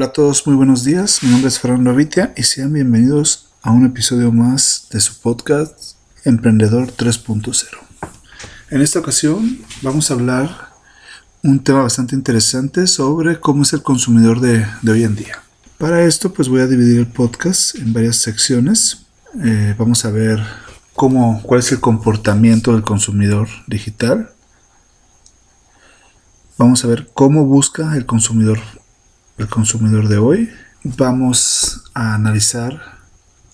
Hola 0.00 0.08
a 0.08 0.12
todos, 0.14 0.46
muy 0.46 0.56
buenos 0.56 0.82
días. 0.82 1.22
Mi 1.22 1.28
nombre 1.28 1.48
es 1.48 1.58
Fernando 1.58 1.94
Vitia 1.94 2.32
y 2.34 2.44
sean 2.44 2.72
bienvenidos 2.72 3.50
a 3.60 3.70
un 3.70 3.84
episodio 3.84 4.32
más 4.32 4.86
de 4.90 4.98
su 4.98 5.20
podcast 5.20 5.94
Emprendedor 6.24 6.90
3.0. 6.96 7.66
En 8.70 8.80
esta 8.80 8.98
ocasión 8.98 9.58
vamos 9.82 10.10
a 10.10 10.14
hablar 10.14 10.70
un 11.42 11.62
tema 11.62 11.82
bastante 11.82 12.14
interesante 12.14 12.86
sobre 12.86 13.40
cómo 13.40 13.62
es 13.62 13.74
el 13.74 13.82
consumidor 13.82 14.40
de, 14.40 14.64
hoy 14.90 15.04
en 15.04 15.16
día. 15.16 15.42
Para 15.76 16.02
esto 16.04 16.32
pues 16.32 16.48
voy 16.48 16.62
a 16.62 16.66
dividir 16.66 16.98
el 17.00 17.06
podcast 17.06 17.74
en 17.74 17.92
varias 17.92 18.16
secciones. 18.16 19.04
Eh, 19.44 19.74
vamos 19.76 20.06
a 20.06 20.10
ver 20.10 20.40
cómo, 20.94 21.42
cuál 21.42 21.60
es 21.60 21.72
el 21.72 21.80
comportamiento 21.80 22.72
del 22.72 22.84
consumidor 22.84 23.48
digital. 23.66 24.30
Vamos 26.56 26.86
a 26.86 26.88
ver 26.88 27.10
cómo 27.12 27.44
busca 27.44 27.94
el 27.98 28.06
consumidor 28.06 28.60
el 29.40 29.48
consumidor 29.48 30.08
de 30.08 30.18
hoy. 30.18 30.50
Vamos 30.84 31.84
a 31.94 32.14
analizar 32.14 33.00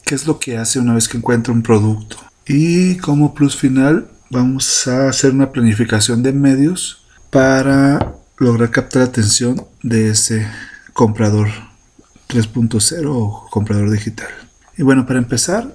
qué 0.04 0.14
es 0.14 0.26
lo 0.26 0.38
que 0.38 0.58
hace 0.58 0.78
una 0.78 0.94
vez 0.94 1.08
que 1.08 1.16
encuentra 1.16 1.52
un 1.52 1.62
producto. 1.62 2.16
Y 2.46 2.96
como 2.98 3.34
plus 3.34 3.56
final 3.56 4.08
vamos 4.30 4.86
a 4.86 5.08
hacer 5.08 5.32
una 5.32 5.50
planificación 5.52 6.22
de 6.22 6.32
medios 6.32 7.04
para 7.30 8.14
lograr 8.38 8.70
captar 8.70 9.02
la 9.02 9.08
atención 9.08 9.64
de 9.82 10.10
ese 10.10 10.46
comprador 10.92 11.48
3.0 12.28 13.06
o 13.08 13.48
comprador 13.50 13.90
digital. 13.90 14.28
Y 14.76 14.82
bueno, 14.82 15.06
para 15.06 15.18
empezar, 15.18 15.72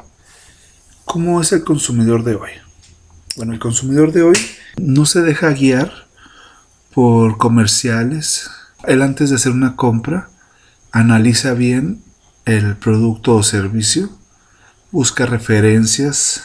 ¿cómo 1.06 1.42
es 1.42 1.52
el 1.52 1.64
consumidor 1.64 2.23
de 2.23 2.36
hoy? 2.36 2.52
Bueno, 3.38 3.53
el 3.53 3.59
consumidor 3.59 4.12
de 4.12 4.23
hoy 4.23 4.38
no 4.78 5.06
se 5.06 5.22
deja 5.22 5.52
guiar 5.52 5.92
por 6.94 7.38
comerciales, 7.38 8.50
él 8.86 9.02
antes 9.02 9.30
de 9.30 9.36
hacer 9.36 9.52
una 9.52 9.76
compra 9.76 10.30
analiza 10.92 11.54
bien 11.54 12.04
el 12.46 12.76
producto 12.76 13.36
o 13.36 13.44
servicio, 13.44 14.10
busca 14.92 15.26
referencias, 15.26 16.44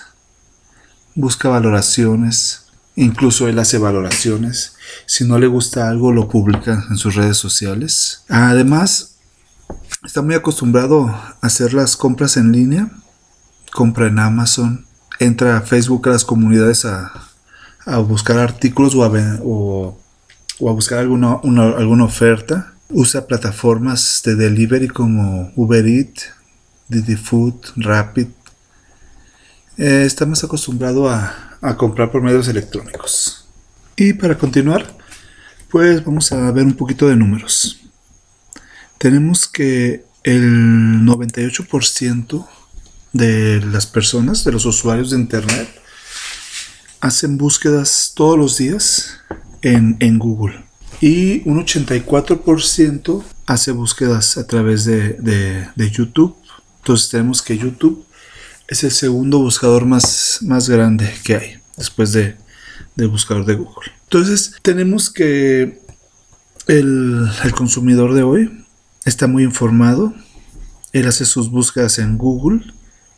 busca 1.15 1.49
valoraciones, 1.49 2.67
incluso 2.95 3.49
él 3.49 3.59
hace 3.59 3.79
valoraciones. 3.79 4.77
Si 5.07 5.25
no 5.25 5.39
le 5.39 5.47
gusta 5.47 5.89
algo 5.89 6.13
lo 6.13 6.29
publica 6.29 6.85
en 6.91 6.97
sus 6.97 7.15
redes 7.15 7.39
sociales. 7.39 8.25
Además, 8.29 9.17
está 10.05 10.23
muy 10.23 10.35
acostumbrado 10.35 11.07
a 11.07 11.39
hacer 11.41 11.75
las 11.75 11.97
compras 11.97 12.37
en 12.37 12.53
línea, 12.53 12.91
compra 13.73 14.07
en 14.07 14.19
Amazon, 14.19 14.87
entra 15.19 15.57
a 15.57 15.63
Facebook 15.63 16.09
a 16.09 16.13
las 16.13 16.25
comunidades 16.25 16.85
a, 16.85 17.23
buscar 18.09 18.39
artículos 18.39 18.97
o, 18.97 19.05
a, 19.05 19.11
o 19.45 19.97
o 20.59 20.71
a 20.71 20.73
buscar 20.73 20.99
alguna, 21.01 21.35
alguna 21.35 22.05
oferta. 22.05 22.73
Usa 22.89 23.27
plataformas 23.27 24.23
de 24.25 24.37
delivery 24.37 24.89
como 24.89 25.53
Uber 25.57 25.87
Eats, 25.87 26.31
Didi 26.89 27.17
Food, 27.17 27.55
Rapid. 27.77 28.29
Eh, 29.77 30.05
está 30.07 30.25
más 30.25 30.45
acostumbrado 30.45 31.09
a, 31.09 31.59
a 31.61 31.77
comprar 31.77 32.11
por 32.11 32.23
medios 32.23 32.49
electrónicos. 32.49 33.47
Y 33.97 34.13
para 34.13 34.39
continuar, 34.39 34.87
pues 35.71 36.05
vamos 36.05 36.31
a 36.33 36.51
ver 36.53 36.65
un 36.65 36.75
poquito 36.75 37.09
de 37.09 37.17
números. 37.17 37.81
Tenemos 38.99 39.47
que 39.47 40.05
el 40.23 41.05
98% 41.05 42.47
de 43.13 43.61
las 43.61 43.87
personas, 43.87 44.45
de 44.45 44.53
los 44.53 44.65
usuarios 44.65 45.11
de 45.11 45.19
Internet, 45.19 45.69
hacen 47.01 47.37
búsquedas 47.37 48.13
todos 48.15 48.39
los 48.39 48.59
días 48.59 49.21
en, 49.67 50.19
Google. 50.19 50.65
Y 51.01 51.43
un 51.49 51.65
84% 51.65 53.25
hace 53.47 53.73
búsquedas 53.73 54.39
a 54.39 54.47
través 54.47 54.85
de, 54.85 55.69
YouTube. 55.77 56.37
Entonces 56.79 57.11
tenemos 57.11 57.43
que 57.43 57.59
YouTube 57.59 58.05
es 58.69 58.85
el 58.85 58.91
segundo 58.91 59.39
buscador 59.39 59.85
más, 59.85 60.39
más 60.43 60.69
grande 60.69 61.13
que 61.25 61.37
hay 61.37 61.57
después 61.77 62.13
de, 62.13 62.37
buscador 63.09 63.45
de 63.45 63.55
Google. 63.55 63.93
Entonces 64.05 64.55
tenemos 64.63 65.11
que 65.11 65.81
el, 66.69 67.29
el, 67.45 67.53
consumidor 67.53 68.15
de 68.15 68.23
hoy 68.23 68.65
está 69.05 69.27
muy 69.27 69.43
informado. 69.43 70.15
Él 70.93 71.07
hace 71.07 71.27
sus 71.27 71.51
búsquedas 71.51 71.99
en 71.99 72.17
Google 72.17 72.61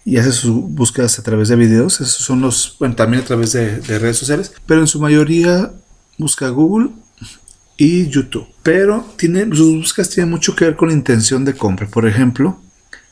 y 0.05 0.17
hace 0.17 0.33
sus 0.33 0.55
búsquedas 0.55 1.19
a 1.19 1.23
través 1.23 1.49
de 1.49 1.57
videos. 1.57 2.01
Esos 2.01 2.25
son 2.25 2.41
los, 2.41 2.77
bueno, 2.79 2.95
también 2.97 3.23
a 3.23 3.27
través 3.27 3.53
de, 3.53 3.81
de 3.81 3.99
redes 3.99 4.17
sociales. 4.17 4.53
Pero 4.67 4.81
en 4.81 4.87
su 4.87 5.01
mayoría 5.01 5.73
busca 6.19 6.49
Google 6.51 6.91
y 7.77 8.09
YouTube. 8.09 8.47
Pero 8.63 9.07
tiene, 9.17 9.47
sus 9.55 9.77
búsquedas 9.77 10.11
tienen 10.11 10.31
mucho 10.31 10.55
que 10.55 10.67
ver 10.67 10.77
con 10.77 10.89
la 10.89 10.95
intención 10.95 11.45
de 11.45 11.55
compra. 11.55 11.87
Por 11.87 12.07
ejemplo, 12.07 12.61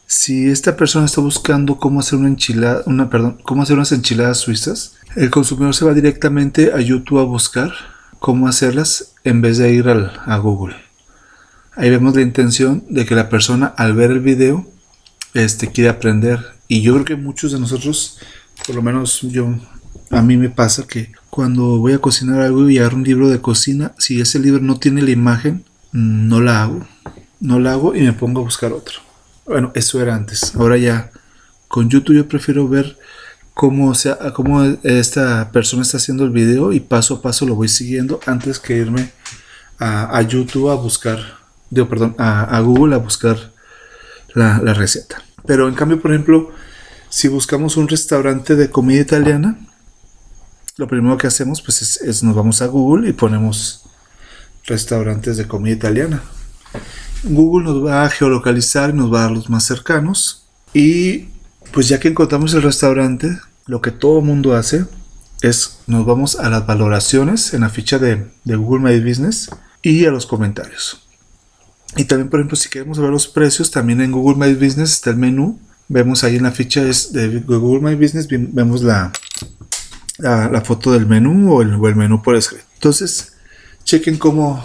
si 0.07 0.49
esta 0.49 0.77
persona 0.77 1.07
está 1.07 1.21
buscando 1.21 1.79
cómo 1.79 2.01
hacer 2.01 2.19
una 2.19 2.29
enchilada, 2.29 2.83
una, 2.87 3.09
perdón, 3.09 3.39
cómo 3.43 3.63
hacer 3.63 3.77
unas 3.77 3.93
enchiladas 3.93 4.39
suizas, 4.39 4.97
el 5.15 5.31
consumidor 5.31 5.75
se 5.75 5.85
va 5.85 5.95
directamente 5.95 6.73
a 6.73 6.81
YouTube 6.81 7.21
a 7.21 7.25
buscar 7.25 7.73
cómo 8.19 8.49
hacerlas 8.49 9.15
en 9.25 9.41
vez 9.41 9.59
de 9.59 9.73
ir 9.73 9.89
al, 9.89 10.13
a 10.27 10.37
Google. 10.39 10.77
Ahí 11.75 11.91
vemos 11.91 12.15
la 12.15 12.23
intención 12.23 12.85
de 12.89 13.05
que 13.05 13.15
la 13.15 13.29
persona 13.29 13.67
al 13.67 13.95
ver 13.95 14.11
el 14.11 14.21
video 14.21 14.67
este, 15.35 15.71
quiere 15.71 15.91
aprender. 15.91 16.41
Y 16.69 16.83
yo 16.83 16.95
creo 16.95 17.05
que 17.05 17.17
muchos 17.17 17.53
de 17.53 17.61
nosotros, 17.61 18.19
por 18.67 18.75
lo 18.75 18.83
menos 18.83 19.21
yo, 19.23 19.55
a 20.11 20.23
mí 20.23 20.37
me 20.37 20.51
pasa 20.51 20.87
que 20.87 21.13
cuando 21.31 21.79
voy 21.79 21.93
a 21.93 21.99
cocinar 21.99 22.41
algo 22.41 22.69
y 22.69 22.79
agarro 22.79 22.97
un 22.97 23.05
libro 23.05 23.29
de 23.29 23.41
cocina, 23.41 23.93
si 23.99 24.21
ese 24.21 24.39
libro 24.39 24.63
no 24.63 24.79
tiene 24.79 25.03
la 25.03 25.11
imagen, 25.11 25.65
no 25.93 26.41
la 26.41 26.63
hago. 26.63 26.87
No 27.41 27.59
la 27.59 27.73
hago 27.73 27.95
y 27.95 28.03
me 28.03 28.13
pongo 28.13 28.41
a 28.41 28.45
buscar 28.45 28.73
otro. 28.73 29.01
Bueno, 29.47 29.71
eso 29.75 30.01
era 30.01 30.15
antes. 30.15 30.55
Ahora 30.57 30.77
ya 30.77 31.11
con 31.69 31.91
YouTube 31.91 32.17
yo 32.17 32.29
prefiero 32.29 32.69
ver 32.69 32.97
cómo, 33.55 33.95
sea, 33.95 34.19
cómo 34.35 34.63
esta 34.83 35.51
persona 35.53 35.83
está 35.83 35.99
haciendo 35.99 36.25
el 36.25 36.31
video 36.31 36.73
y 36.73 36.81
paso 36.81 37.17
a 37.17 37.23
paso 37.23 37.47
lo 37.47 37.55
voy 37.55 37.69
siguiendo 37.69 38.21
antes 38.27 38.59
que 38.59 38.77
irme 38.77 39.11
a, 39.79 40.23
YouTube 40.23 40.71
a 40.71 40.75
buscar, 40.75 41.19
digo, 41.69 41.89
perdón, 41.89 42.15
a, 42.19 42.59
Google 42.61 42.95
a 42.95 42.99
buscar 42.99 43.53
la, 44.35 44.61
la 44.63 44.73
receta. 44.73 45.23
Pero 45.47 45.69
en 45.69 45.75
cambio, 45.75 46.01
por 46.01 46.13
ejemplo, 46.13 46.51
si 47.11 47.29
buscamos 47.29 47.77
un 47.77 47.89
restaurante 47.89 48.57
de 48.57 48.71
comida 48.71 49.01
italiana, 49.01 49.59
lo 50.77 50.87
primero 50.87 51.17
que 51.17 51.27
hacemos 51.27 51.63
pues 51.63 52.01
es, 52.01 52.23
nos 52.23 52.35
vamos 52.35 52.61
a 52.63 52.67
Google 52.67 53.09
y 53.09 53.13
ponemos 53.13 53.85
restaurantes 54.65 55.37
de 55.37 55.47
comida 55.47 55.75
italiana. 55.75 56.23
Google 57.25 57.65
nos 57.65 57.85
va 57.85 58.05
a 58.05 58.11
geolocalizar 58.11 58.91
y 58.91 58.93
nos 58.93 59.13
va 59.13 59.21
a 59.21 59.23
dar 59.23 59.31
los 59.31 59.49
más 59.49 59.65
cercanos. 59.65 60.47
Y 60.75 61.29
pues 61.73 61.89
ya 61.89 61.99
que 61.99 62.09
encontramos 62.09 62.53
el 62.55 62.63
restaurante, 62.63 63.39
lo 63.67 63.81
que 63.81 63.91
todo 63.91 64.21
mundo 64.21 64.55
hace 64.55 64.85
es 65.41 65.79
nos 65.87 66.05
vamos 66.05 66.37
a 66.37 66.51
las 66.51 66.67
valoraciones 66.67 67.55
en 67.55 67.63
la 67.63 67.71
ficha 67.71 67.99
de, 67.99 68.27
Google 68.45 68.81
My 68.81 69.01
Business 69.01 69.51
y 69.83 70.05
a 70.05 70.11
los 70.11 70.27
comentarios. 70.27 71.03
Y 71.97 72.05
también, 72.05 72.29
por 72.29 72.41
ejemplo, 72.41 72.57
si 72.57 72.69
queremos 72.69 72.99
ver 72.99 73.11
los 73.11 73.29
precios, 73.29 73.71
también 73.71 74.03
en 74.03 74.13
Google 74.13 74.37
My 74.37 74.53
Business 74.55 74.93
está 74.93 75.11
el 75.11 75.17
menú. 75.17 75.59
Vemos 75.89 76.25
ahí 76.25 76.37
en 76.37 76.43
la 76.43 76.51
ficha 76.51 76.83
de 76.83 77.43
Google 77.47 77.81
My 77.81 77.95
Business, 77.95 78.27
vemos 78.29 78.83
la, 78.83 79.13
la, 80.19 80.61
foto 80.63 80.93
del 80.93 81.07
menú 81.07 81.53
o 81.53 81.63
el, 81.63 81.97
menú 81.97 82.23
por 82.23 82.37
escrito. 82.37 82.65
Entonces, 82.75 83.35
chequen 83.85 84.19
cómo, 84.19 84.65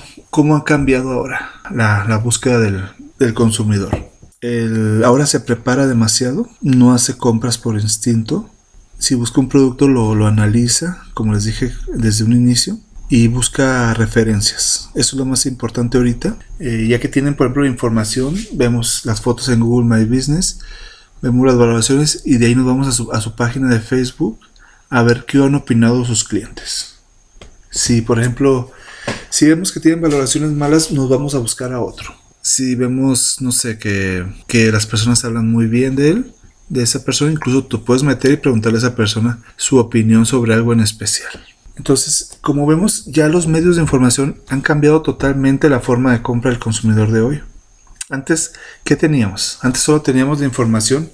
ha 0.55 0.63
cambiado 0.63 1.11
ahora 1.11 1.51
la, 1.71 2.17
búsqueda 2.17 2.59
del, 2.59 3.33
consumidor. 3.33 4.09
ahora 5.05 5.25
se 5.25 5.39
prepara 5.39 5.87
demasiado, 5.87 6.49
no 6.61 6.93
hace 6.93 7.17
compras 7.17 7.57
por 7.57 7.79
instinto. 7.79 8.49
Si 8.97 9.15
busca 9.15 9.39
un 9.41 9.49
producto 9.49 9.87
lo, 9.87 10.13
lo 10.15 10.27
analiza, 10.27 11.03
como 11.13 11.33
les 11.33 11.43
dije 11.43 11.71
desde 11.93 12.23
un 12.23 12.33
inicio, 12.33 12.77
y 13.09 13.27
busca 13.27 13.93
referencias. 13.93 14.89
Eso 14.95 15.15
es 15.15 15.19
lo 15.19 15.25
más 15.25 15.45
importante 15.45 15.97
ahorita. 15.97 16.37
Eh, 16.59 16.87
ya 16.89 16.99
que 16.99 17.09
tienen, 17.09 17.35
por 17.35 17.47
ejemplo, 17.47 17.65
información, 17.65 18.35
vemos 18.53 19.05
las 19.05 19.19
fotos 19.19 19.49
en 19.49 19.59
Google 19.59 19.85
My 19.85 20.05
Business, 20.05 20.59
vemos 21.21 21.45
las 21.45 21.57
valoraciones 21.57 22.21
y 22.23 22.37
de 22.37 22.45
ahí 22.45 22.55
nos 22.55 22.65
vamos 22.65 22.87
a 23.11 23.21
su 23.21 23.35
página 23.35 23.67
de 23.67 23.81
Facebook 23.81 24.39
a 24.91 25.03
ver 25.03 25.25
qué 25.25 25.39
han 25.39 25.55
opinado 25.55 26.05
sus 26.05 26.25
clientes. 26.25 26.99
Si, 27.71 28.01
por 28.01 28.19
ejemplo, 28.19 28.71
si 29.29 29.47
vemos 29.47 29.71
que 29.71 29.79
tienen 29.79 30.01
valoraciones 30.01 30.51
malas, 30.51 30.91
nos 30.91 31.09
vamos 31.09 31.33
a 31.33 31.39
buscar 31.39 31.71
a 31.71 31.79
otro. 31.79 32.13
Si 32.41 32.75
vemos, 32.75 33.37
no 33.39 33.53
sé, 33.53 33.79
que, 33.79 34.25
las 34.71 34.85
personas 34.85 35.23
hablan 35.23 35.49
muy 35.49 35.67
bien 35.67 35.95
de 35.95 36.09
él, 36.09 36.33
de 36.67 36.83
esa 36.83 37.05
persona, 37.05 37.31
incluso 37.31 37.63
tú 37.63 37.85
puedes 37.85 38.03
meter 38.03 38.31
y 38.31 38.37
preguntarle 38.37 38.77
a 38.77 38.81
esa 38.81 38.95
persona 38.95 39.41
su 39.55 39.77
opinión 39.77 40.25
sobre 40.25 40.53
algo 40.53 40.73
en 40.73 40.81
especial. 40.81 41.31
Entonces, 41.77 42.37
como 42.41 42.67
vemos, 42.67 43.05
ya 43.05 43.29
los 43.29 43.47
medios 43.47 43.77
de 43.77 43.83
información 43.83 44.41
han 44.49 44.61
cambiado 44.61 45.01
totalmente 45.01 45.69
la 45.69 45.79
forma 45.79 46.11
de 46.11 46.21
compra 46.21 46.51
del 46.51 46.59
consumidor 46.59 47.11
de 47.11 47.21
hoy. 47.21 47.41
Antes, 48.09 48.51
¿qué 48.83 48.97
teníamos? 48.97 49.57
Antes 49.61 49.83
solo 49.83 50.01
teníamos 50.01 50.41
la 50.41 50.45
información 50.45 51.09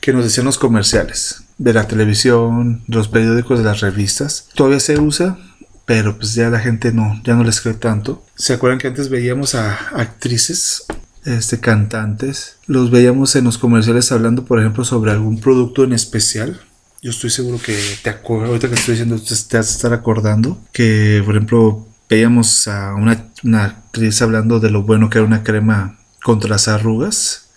que 0.00 0.12
nos 0.12 0.24
decían 0.24 0.46
los 0.46 0.58
comerciales 0.58 1.41
de 1.58 1.72
la 1.72 1.86
televisión, 1.86 2.82
los 2.86 3.08
periódicos, 3.08 3.58
de 3.58 3.64
las 3.64 3.80
revistas. 3.80 4.48
Todavía 4.54 4.80
se 4.80 4.98
usa, 4.98 5.38
pero 5.84 6.16
pues 6.16 6.34
ya 6.34 6.50
la 6.50 6.60
gente 6.60 6.92
no, 6.92 7.20
ya 7.24 7.34
no 7.34 7.44
les 7.44 7.60
cree 7.60 7.74
tanto. 7.74 8.24
¿Se 8.34 8.54
acuerdan 8.54 8.78
que 8.78 8.88
antes 8.88 9.08
veíamos 9.08 9.54
a 9.54 9.74
actrices 9.94 10.86
este, 11.24 11.60
cantantes. 11.60 12.56
Los 12.66 12.90
veíamos 12.90 13.36
en 13.36 13.44
los 13.44 13.58
comerciales 13.58 14.12
hablando, 14.12 14.44
por 14.44 14.58
ejemplo, 14.58 14.84
sobre 14.84 15.12
algún 15.12 15.40
producto 15.40 15.84
en 15.84 15.92
especial. 15.92 16.60
Yo 17.00 17.10
estoy 17.10 17.30
seguro 17.30 17.60
que 17.60 17.78
te 18.02 18.10
acuerdas, 18.10 18.48
ahorita 18.48 18.68
que 18.68 18.74
estoy 18.74 18.94
diciendo, 18.94 19.16
te 19.16 19.56
vas 19.56 19.68
a 19.68 19.72
estar 19.72 19.92
acordando 19.92 20.58
que, 20.72 21.22
por 21.24 21.34
ejemplo, 21.34 21.86
veíamos 22.08 22.68
a 22.68 22.94
una, 22.94 23.26
una 23.42 23.64
actriz 23.64 24.22
hablando 24.22 24.60
de 24.60 24.70
lo 24.70 24.82
bueno 24.82 25.10
que 25.10 25.18
era 25.18 25.26
una 25.26 25.42
crema 25.42 25.98
contra 26.22 26.50
las 26.50 26.68
arrugas 26.68 27.50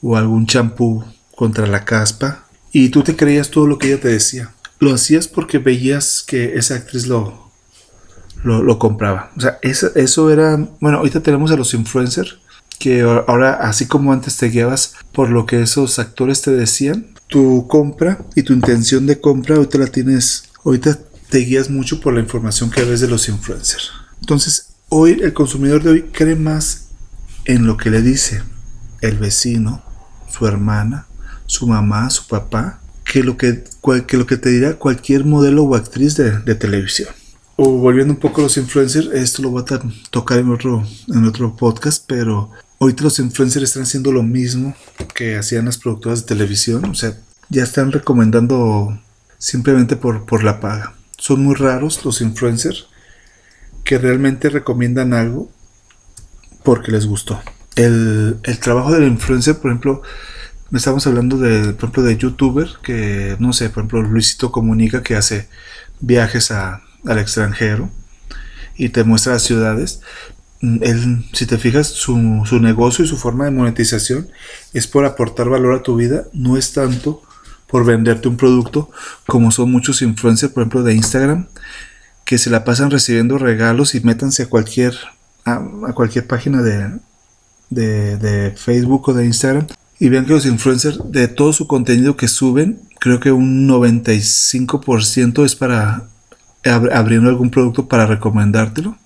o 0.00 0.16
algún 0.16 0.46
champú 0.46 1.04
contra 1.34 1.66
la 1.66 1.84
caspa 1.84 2.47
y 2.72 2.88
tú 2.90 3.02
te 3.02 3.16
creías 3.16 3.50
todo 3.50 3.66
lo 3.66 3.78
que 3.78 3.88
ella 3.88 4.00
te 4.00 4.08
decía. 4.08 4.52
Lo 4.78 4.94
hacías 4.94 5.28
porque 5.28 5.58
veías 5.58 6.22
que 6.26 6.54
esa 6.56 6.76
actriz 6.76 7.06
lo, 7.06 7.50
lo, 8.44 8.78
compraba. 8.78 9.32
O 9.36 9.40
sea, 9.40 9.58
eso, 9.62 9.90
eso 9.94 10.30
era... 10.30 10.56
Bueno, 10.80 10.98
ahorita 10.98 11.22
tenemos 11.22 11.50
a 11.50 11.56
los 11.56 11.74
influencers 11.74 12.38
que 12.78 13.00
ahora, 13.00 13.54
así 13.54 13.86
como 13.86 14.12
antes 14.12 14.36
te 14.36 14.48
guiabas 14.48 14.94
por 15.12 15.30
lo 15.30 15.46
que 15.46 15.62
esos 15.62 15.98
actores 15.98 16.42
te 16.42 16.52
decían, 16.52 17.06
tu 17.26 17.66
compra 17.66 18.24
y 18.36 18.42
tu 18.42 18.52
intención 18.52 19.06
de 19.06 19.20
compra 19.20 19.56
ahorita 19.56 19.78
la 19.78 19.86
tienes, 19.88 20.44
ahorita 20.64 20.96
te 21.28 21.38
guías 21.38 21.70
mucho 21.70 22.00
por 22.00 22.14
la 22.14 22.20
información 22.20 22.70
que 22.70 22.84
ves 22.84 23.00
de 23.00 23.08
los 23.08 23.28
influencers. 23.28 23.90
Entonces, 24.20 24.74
hoy 24.88 25.18
el 25.22 25.32
consumidor 25.32 25.82
de 25.82 25.90
hoy 25.90 26.02
cree 26.12 26.36
más 26.36 26.88
en 27.44 27.66
lo 27.66 27.76
que 27.76 27.90
le 27.90 28.00
dice 28.00 28.42
el 29.00 29.18
vecino, 29.18 29.82
su 30.30 30.46
hermana, 30.46 31.07
su 31.48 31.66
mamá, 31.66 32.08
su 32.10 32.26
papá, 32.26 32.80
que 33.10 33.24
lo 33.24 33.36
que, 33.36 33.64
lo 34.12 34.26
que 34.26 34.36
te 34.36 34.50
dirá 34.50 34.74
cualquier 34.74 35.24
modelo 35.24 35.64
o 35.64 35.74
actriz 35.74 36.14
de, 36.14 36.54
televisión. 36.54 37.08
O 37.56 37.70
volviendo 37.78 38.12
un 38.12 38.20
poco 38.20 38.40
a 38.40 38.44
los 38.44 38.56
influencers, 38.58 39.08
esto 39.08 39.42
lo 39.42 39.50
voy 39.50 39.64
a 39.68 39.80
tocar 40.10 40.38
en 40.38 40.50
otro, 40.50 40.86
en 41.08 41.24
otro 41.24 41.56
podcast, 41.56 42.04
pero 42.06 42.50
ahorita 42.78 43.02
los 43.02 43.18
influencers 43.18 43.64
están 43.64 43.84
haciendo 43.84 44.12
lo 44.12 44.22
mismo 44.22 44.76
que 45.14 45.36
hacían 45.36 45.64
las 45.64 45.78
productoras 45.78 46.20
de 46.20 46.26
televisión, 46.26 46.84
o 46.84 46.94
sea, 46.94 47.18
ya 47.48 47.64
están 47.64 47.92
recomendando 47.92 49.00
simplemente 49.38 49.96
por, 49.96 50.26
por 50.26 50.44
la 50.44 50.60
paga. 50.60 50.94
Son 51.16 51.42
muy 51.42 51.54
raros 51.54 52.04
los 52.04 52.20
influencers 52.20 52.88
que 53.84 53.98
realmente 53.98 54.50
recomiendan 54.50 55.14
algo 55.14 55.50
porque 56.62 56.92
les 56.92 57.06
gustó. 57.06 57.40
El, 57.74 58.36
el 58.42 58.58
trabajo 58.58 58.92
del 58.92 59.08
influencer, 59.08 59.56
por 59.56 59.70
ejemplo, 59.70 60.02
estamos 60.76 61.06
hablando 61.06 61.38
de, 61.38 61.72
por 61.72 61.84
ejemplo, 61.84 62.02
de 62.02 62.16
youtuber 62.16 62.68
que, 62.82 63.36
no 63.38 63.52
sé, 63.52 63.70
por 63.70 63.82
ejemplo, 63.82 64.02
Luisito 64.02 64.52
Comunica 64.52 65.02
que 65.02 65.16
hace 65.16 65.48
viajes 66.00 66.50
al 66.50 67.18
extranjero 67.18 67.90
y 68.76 68.90
te 68.90 69.04
muestra 69.04 69.34
las 69.34 69.42
ciudades. 69.42 70.00
Mm, 70.60 70.78
él, 70.82 71.24
si 71.32 71.46
te 71.46 71.58
fijas, 71.58 71.86
su, 71.86 72.16
negocio 72.60 73.04
y 73.04 73.08
su 73.08 73.16
forma 73.16 73.46
de 73.46 73.50
monetización 73.50 74.28
es 74.74 74.86
por 74.86 75.04
aportar 75.04 75.48
valor 75.48 75.74
a 75.74 75.82
tu 75.82 75.96
vida, 75.96 76.24
no 76.32 76.56
es 76.56 76.72
tanto 76.72 77.22
por 77.66 77.84
venderte 77.84 78.28
un 78.28 78.36
producto 78.36 78.90
como 79.26 79.50
son 79.50 79.70
muchos 79.70 80.02
influencers, 80.02 80.52
por 80.52 80.62
ejemplo, 80.62 80.82
de 80.82 80.94
Instagram, 80.94 81.48
que 82.24 82.38
se 82.38 82.50
la 82.50 82.64
pasan 82.64 82.90
recibiendo 82.90 83.38
regalos 83.38 83.94
y 83.94 84.00
métanse 84.00 84.44
a 84.44 84.48
cualquier, 84.48 84.94
a, 85.44 85.60
cualquier 85.94 86.26
página 86.26 86.62
de, 86.62 86.98
de 87.70 88.54
Facebook 88.56 89.08
o 89.08 89.14
de 89.14 89.24
Instagram 89.26 89.66
y 90.00 90.08
vean 90.08 90.26
que 90.26 90.32
los 90.32 90.46
influencers 90.46 91.00
de 91.10 91.28
todo 91.28 91.52
su 91.52 91.66
contenido 91.66 92.16
que 92.16 92.28
suben, 92.28 92.80
creo 93.00 93.20
que 93.20 93.32
un 93.32 93.68
95% 93.68 95.44
es 95.44 95.56
para 95.56 96.08
abriendo 96.64 97.28
algún 97.28 97.50
producto 97.50 97.88
para 97.88 98.06
recomendártelo. 98.06 98.96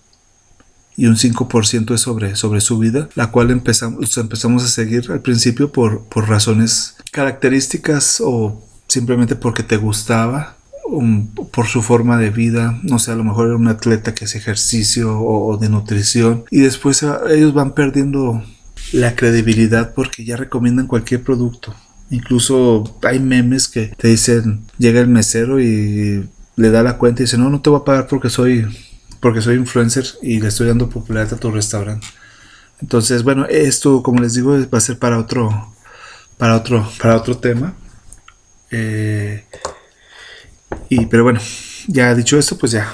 Y 0.94 1.06
un 1.06 1.17
5% 1.17 1.94
es 1.94 2.00
sobre, 2.03 2.37
sobre 2.37 2.61
su 2.61 2.79
vida, 2.79 3.09
la 3.15 3.31
cual 3.31 3.50
empezamos, 3.50 4.17
empezamos 4.19 4.62
a 4.62 4.69
seguir 4.69 5.11
al 5.11 5.21
principio 5.21 5.73
por, 5.73 6.05
por 6.05 6.29
razones 6.29 6.97
características 7.12 8.21
o 8.23 8.62
simplemente 8.88 9.35
porque 9.35 9.62
te 9.62 9.79
gustaba, 9.79 10.56
por 11.50 11.67
su 11.67 11.81
forma 11.81 12.19
de 12.19 12.29
vida, 12.29 12.79
no 12.83 12.99
sé, 12.99 13.12
a 13.12 13.17
lo 13.17 13.25
mejor 13.25 13.47
era 13.47 13.56
un 13.56 13.69
atleta 13.69 14.15
que 14.15 14.27
hace 14.27 14.37
ejercicio 14.37 15.19
o, 15.19 15.53
o 15.53 15.56
de 15.56 15.71
nutrición 15.71 16.45
y 16.50 16.61
después 16.61 17.03
ah, 17.03 17.21
ellos 17.31 17.55
van 17.55 17.73
perdiendo 17.73 18.43
la 18.93 19.17
credibilidad 19.17 19.94
porque 19.94 20.25
ya 20.25 20.37
recomiendan 20.37 20.87
cualquier 20.87 21.23
producto. 21.23 21.75
Incluso 22.11 22.99
hay 23.03 23.19
memes 23.19 23.69
que 23.69 23.87
te 23.97 24.09
dicen, 24.09 24.65
llega 24.79 25.00
el 25.00 25.09
mesero 25.09 25.61
y 25.61 26.29
le 26.56 26.71
da 26.71 26.83
la 26.83 26.99
cuenta 26.99 27.23
y 27.23 27.25
dice, 27.25 27.39
no, 27.39 27.49
no 27.49 27.62
te 27.62 27.71
voy 27.71 27.81
a 27.81 27.85
pagar 27.85 28.06
porque 28.06 28.29
soy, 28.29 28.67
porque 29.21 29.41
soy 29.41 29.56
influencer 29.56 30.05
y 30.21 30.41
le 30.41 30.49
estoy 30.49 30.69
dando 30.69 30.91
popularidad 30.91 31.35
a 31.35 31.41
tu 31.41 31.50
restaurante. 31.50 32.06
Entonces, 32.83 33.23
bueno, 33.23 33.47
esto, 33.47 34.03
como 34.03 34.21
les 34.21 34.35
digo, 34.35 34.59
va 34.69 34.79
a 34.79 34.81
ser 34.81 34.99
para 34.99 35.19
otro, 35.19 35.73
para 36.37 36.56
otro, 36.56 36.87
para 37.00 37.17
otro 37.17 37.38
tema. 37.38 37.75
Eh, 38.71 39.45
y, 40.88 41.06
pero 41.06 41.23
bueno, 41.23 41.41
ya 41.87 42.15
dicho 42.15 42.38
esto, 42.38 42.59
pues 42.59 42.73
ya 42.73 42.93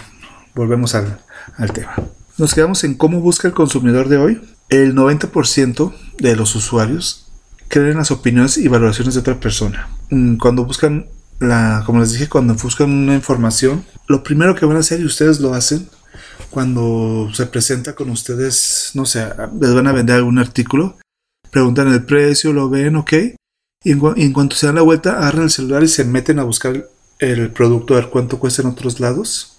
volvemos 0.55 0.95
al, 0.95 1.19
al 1.57 1.73
tema. 1.73 1.95
Nos 2.37 2.55
quedamos 2.55 2.85
en 2.85 2.95
cómo 2.95 3.21
busca 3.21 3.49
el 3.49 3.55
consumidor 3.55 4.09
de 4.09 4.19
hoy. 4.19 4.58
El 4.69 4.95
90% 4.95 5.95
de 6.19 6.37
los 6.37 6.55
usuarios 6.55 7.27
creen 7.69 7.97
las 7.97 8.11
opiniones 8.11 8.59
y 8.59 8.69
valoraciones 8.69 9.15
de 9.15 9.21
otra 9.21 9.41
persona. 9.41 9.89
Mm, 10.11 10.37
cuando 10.37 10.65
buscan 10.65 11.07
la, 11.39 11.83
como 11.87 12.01
les 12.01 12.13
dije, 12.13 12.29
cuando 12.29 12.55
buscan 12.55 12.91
una 12.91 13.15
información, 13.15 13.85
lo 14.09 14.23
primero 14.23 14.55
que 14.55 14.67
van 14.67 14.77
a 14.77 14.81
hacer, 14.81 15.01
y 15.01 15.05
ustedes 15.05 15.41
lo 15.41 15.55
hacen, 15.55 15.89
cuando 16.51 17.31
se 17.33 17.47
presenta 17.47 17.95
con 17.95 18.11
ustedes, 18.11 18.91
no 18.95 19.07
sé, 19.07 19.27
les 19.61 19.75
van 19.75 19.87
a 19.87 19.93
vender 19.93 20.17
algún 20.17 20.39
artículo, 20.39 20.97
preguntan 21.51 21.93
el 21.93 22.05
precio, 22.05 22.53
lo 22.53 22.69
ven, 22.69 22.97
ok, 22.97 23.13
y 23.85 23.93
en, 23.93 24.33
cuanto 24.33 24.57
se 24.57 24.67
dan 24.67 24.75
la 24.75 24.83
vuelta, 24.83 25.19
agarran 25.19 25.45
el 25.45 25.51
celular 25.51 25.83
y 25.83 25.89
se 25.89 26.05
meten 26.05 26.39
a 26.39 26.45
buscar 26.45 26.89
el 27.21 27.51
producto, 27.53 27.95
a 27.95 27.99
ver 27.99 28.11
cuánto 28.11 28.39
cuesta 28.39 28.63
en 28.63 28.69
otros 28.69 29.01
lados 29.01 29.59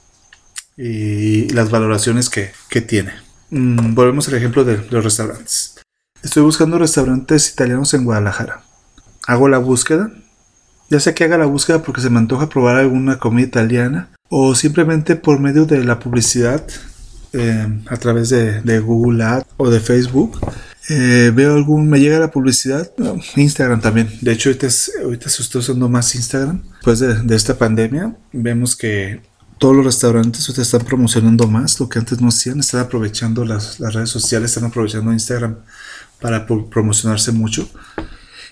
y 0.78 1.50
las 1.50 1.70
valoraciones 1.70 2.30
que, 2.30 2.52
que 2.70 2.82
tiene. 2.82 3.29
Mm, 3.52 3.96
volvemos 3.96 4.28
al 4.28 4.36
ejemplo 4.36 4.64
de 4.64 4.80
los 4.90 5.04
restaurantes. 5.04 5.76
Estoy 6.22 6.44
buscando 6.44 6.78
restaurantes 6.78 7.52
italianos 7.52 7.94
en 7.94 8.04
Guadalajara. 8.04 8.64
Hago 9.28 9.48
la 9.48 9.58
búsqueda. 9.58 10.12
Ya 10.90 11.00
sé 11.00 11.14
que 11.14 11.24
haga 11.24 11.38
la 11.38 11.46
búsqueda 11.46 11.82
porque 11.82 12.02
se 12.02 12.10
me 12.10 12.20
antoja 12.20 12.50
probar 12.50 12.78
alguna 12.78 13.20
comida 13.20 13.48
italiana 13.48 14.10
o 14.30 14.56
simplemente 14.56 15.16
por 15.16 15.40
medio 15.40 15.66
de 15.66 15.84
la 15.84 16.00
publicidad 16.00 16.66
eh, 17.32 17.68
a 17.88 17.98
través 17.98 18.30
de, 18.30 18.80
Google 18.80 19.24
Ads 19.24 19.46
o 19.58 19.70
de 19.70 19.80
Facebook. 19.80 20.40
Eh, 20.90 21.32
veo 21.34 21.54
algún, 21.56 21.88
me 21.90 22.00
llega 22.00 22.18
la 22.18 22.32
publicidad, 22.32 22.92
Instagram 23.36 23.82
también. 23.82 24.10
De 24.22 24.32
hecho, 24.32 24.50
ahorita, 24.50 24.68
ahorita 25.04 25.30
se 25.30 25.44
está 25.44 25.60
usando 25.60 25.88
más 25.90 26.16
Instagram. 26.16 26.64
Después 26.74 27.00
de, 27.00 27.14
de 27.22 27.36
esta 27.36 27.58
pandemia, 27.58 28.16
vemos 28.34 28.76
que 28.76 29.22
todos 29.60 29.76
los 29.76 29.86
restaurantes 29.86 30.52
te 30.52 30.62
están 30.62 30.82
promocionando 30.82 31.46
más, 31.46 31.80
lo 31.80 31.90
que 31.90 32.00
antes 32.00 32.20
no 32.22 32.30
hacían, 32.30 32.62
están 32.62 32.80
aprovechando 32.80 33.44
las, 33.44 33.78
redes 33.78 34.10
sociales, 34.10 34.52
están 34.52 34.70
aprovechando 34.70 35.12
Instagram 35.12 35.58
para 36.22 36.48
promocionarse 36.48 37.34
mucho 37.34 37.70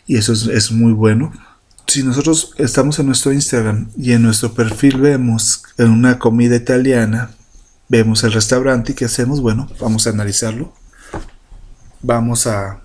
y 0.05 0.17
eso 0.17 0.33
es, 0.33 0.71
muy 0.71 0.91
bueno. 0.91 1.31
Si 1.87 2.03
nosotros 2.03 2.53
estamos 2.57 2.99
en 2.99 3.05
nuestro 3.07 3.31
Instagram 3.31 3.89
y 3.97 4.11
en 4.11 4.21
nuestro 4.21 4.53
perfil 4.53 4.99
vemos 4.99 5.63
en 5.77 5.91
una 5.91 6.19
comida 6.19 6.57
italiana, 6.57 7.31
vemos 7.87 8.23
el 8.25 8.33
restaurante 8.33 8.91
y 8.91 8.95
qué 8.95 9.05
hacemos, 9.05 9.39
bueno, 9.41 9.69
vamos 9.79 10.07
a 10.07 10.09
analizarlo. 10.09 10.73
Vamos 12.01 12.47
a... 12.47 12.81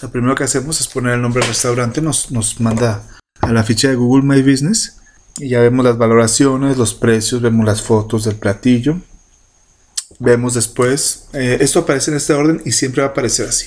Lo 0.00 0.10
primero 0.10 0.36
que 0.36 0.44
hacemos 0.44 0.80
es 0.80 0.86
poner 0.86 1.14
el 1.14 1.22
nombre 1.22 1.40
del 1.40 1.48
restaurante, 1.48 2.00
nos, 2.00 2.30
nos 2.30 2.60
manda 2.60 3.02
a 3.40 3.52
la 3.52 3.64
ficha 3.64 3.88
de 3.88 3.96
Google 3.96 4.22
My 4.22 4.40
Business 4.40 4.97
y 5.38 5.48
ya 5.50 5.60
vemos 5.60 5.84
las 5.84 5.96
valoraciones, 5.96 6.76
los 6.76 6.94
precios, 6.94 7.40
vemos 7.40 7.64
las 7.64 7.82
fotos 7.82 8.24
del 8.24 8.36
platillo. 8.36 9.00
Vemos 10.18 10.54
después, 10.54 11.28
eh, 11.32 11.58
esto 11.60 11.80
aparece 11.80 12.10
en 12.10 12.16
este 12.16 12.32
orden 12.32 12.60
y 12.64 12.72
siempre 12.72 13.02
va 13.02 13.08
a 13.08 13.10
aparecer 13.12 13.48
así. 13.48 13.66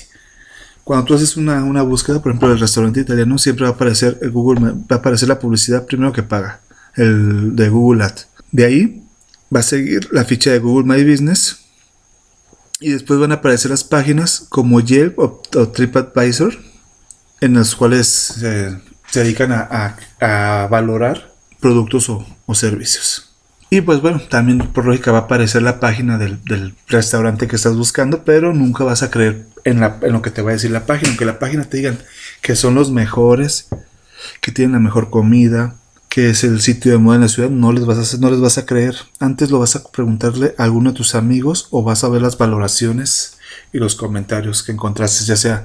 Cuando 0.84 1.06
tú 1.06 1.14
haces 1.14 1.36
una, 1.36 1.82
búsqueda, 1.82 2.20
por 2.20 2.32
ejemplo, 2.32 2.48
del 2.48 2.60
restaurante 2.60 3.00
italiano, 3.00 3.38
siempre 3.38 3.64
va 3.64 3.70
a 3.70 3.74
aparecer 3.74 4.18
Google, 4.30 4.60
va 4.60 4.96
a 4.96 4.98
aparecer 4.98 5.28
la 5.28 5.38
publicidad 5.38 5.86
primero 5.86 6.12
que 6.12 6.22
paga, 6.22 6.60
el 6.96 7.56
de 7.56 7.68
Google 7.68 8.04
Ads. 8.04 8.26
De 8.50 8.64
ahí 8.64 9.02
va 9.54 9.60
a 9.60 9.62
seguir 9.62 10.08
la 10.12 10.24
ficha 10.24 10.50
de 10.50 10.58
Google 10.58 10.92
My 10.92 11.08
Business 11.08 11.60
y 12.80 12.90
después 12.90 13.18
van 13.20 13.30
a 13.30 13.36
aparecer 13.36 13.70
las 13.70 13.84
páginas 13.84 14.44
como 14.48 14.80
Yelp 14.80 15.18
o, 15.20 15.40
TripAdvisor, 15.72 16.58
en 17.40 17.54
las 17.54 17.76
cuales 17.76 18.08
se 18.08 18.76
dedican 19.14 19.52
a, 19.52 19.96
a 20.20 20.66
valorar 20.68 21.31
productos 21.62 22.10
o, 22.10 22.54
servicios. 22.54 23.30
Y 23.70 23.80
pues 23.80 24.02
bueno, 24.02 24.20
también 24.28 24.58
por 24.58 24.84
lógica 24.84 25.12
va 25.12 25.20
a 25.20 25.22
aparecer 25.22 25.62
la 25.62 25.80
página 25.80 26.18
del, 26.18 26.74
restaurante 26.88 27.48
que 27.48 27.56
estás 27.56 27.74
buscando, 27.74 28.24
pero 28.24 28.52
nunca 28.52 28.84
vas 28.84 29.02
a 29.02 29.10
creer 29.10 29.46
en, 29.64 29.80
lo 29.80 30.20
que 30.20 30.30
te 30.30 30.42
va 30.42 30.50
a 30.50 30.52
decir 30.52 30.70
la 30.70 30.84
página, 30.84 31.08
aunque 31.08 31.24
la 31.24 31.38
página 31.38 31.64
te 31.64 31.78
digan 31.78 31.98
que 32.42 32.54
son 32.54 32.74
los 32.74 32.90
mejores, 32.90 33.68
que 34.42 34.52
tienen 34.52 34.72
la 34.72 34.80
mejor 34.80 35.08
comida, 35.08 35.76
que 36.10 36.28
es 36.28 36.44
el 36.44 36.60
sitio 36.60 36.92
de 36.92 36.98
moda 36.98 37.14
en 37.14 37.22
la 37.22 37.28
ciudad, 37.28 37.48
no 37.48 37.72
les 37.72 37.86
vas 37.86 38.12
a, 38.12 38.18
no 38.18 38.30
les 38.30 38.40
vas 38.40 38.58
a 38.58 38.66
creer. 38.66 38.94
Antes 39.18 39.50
lo 39.50 39.58
vas 39.58 39.76
a 39.76 39.84
preguntarle 39.90 40.54
a 40.58 40.64
alguno 40.64 40.90
de 40.90 40.96
tus 40.96 41.14
amigos 41.14 41.68
o 41.70 41.82
vas 41.82 42.04
a 42.04 42.10
ver 42.10 42.20
las 42.20 42.36
valoraciones 42.36 43.38
y 43.72 43.78
los 43.78 43.94
comentarios 43.94 44.62
que 44.62 44.72
encontraste, 44.72 45.24
ya 45.24 45.36
sea 45.36 45.64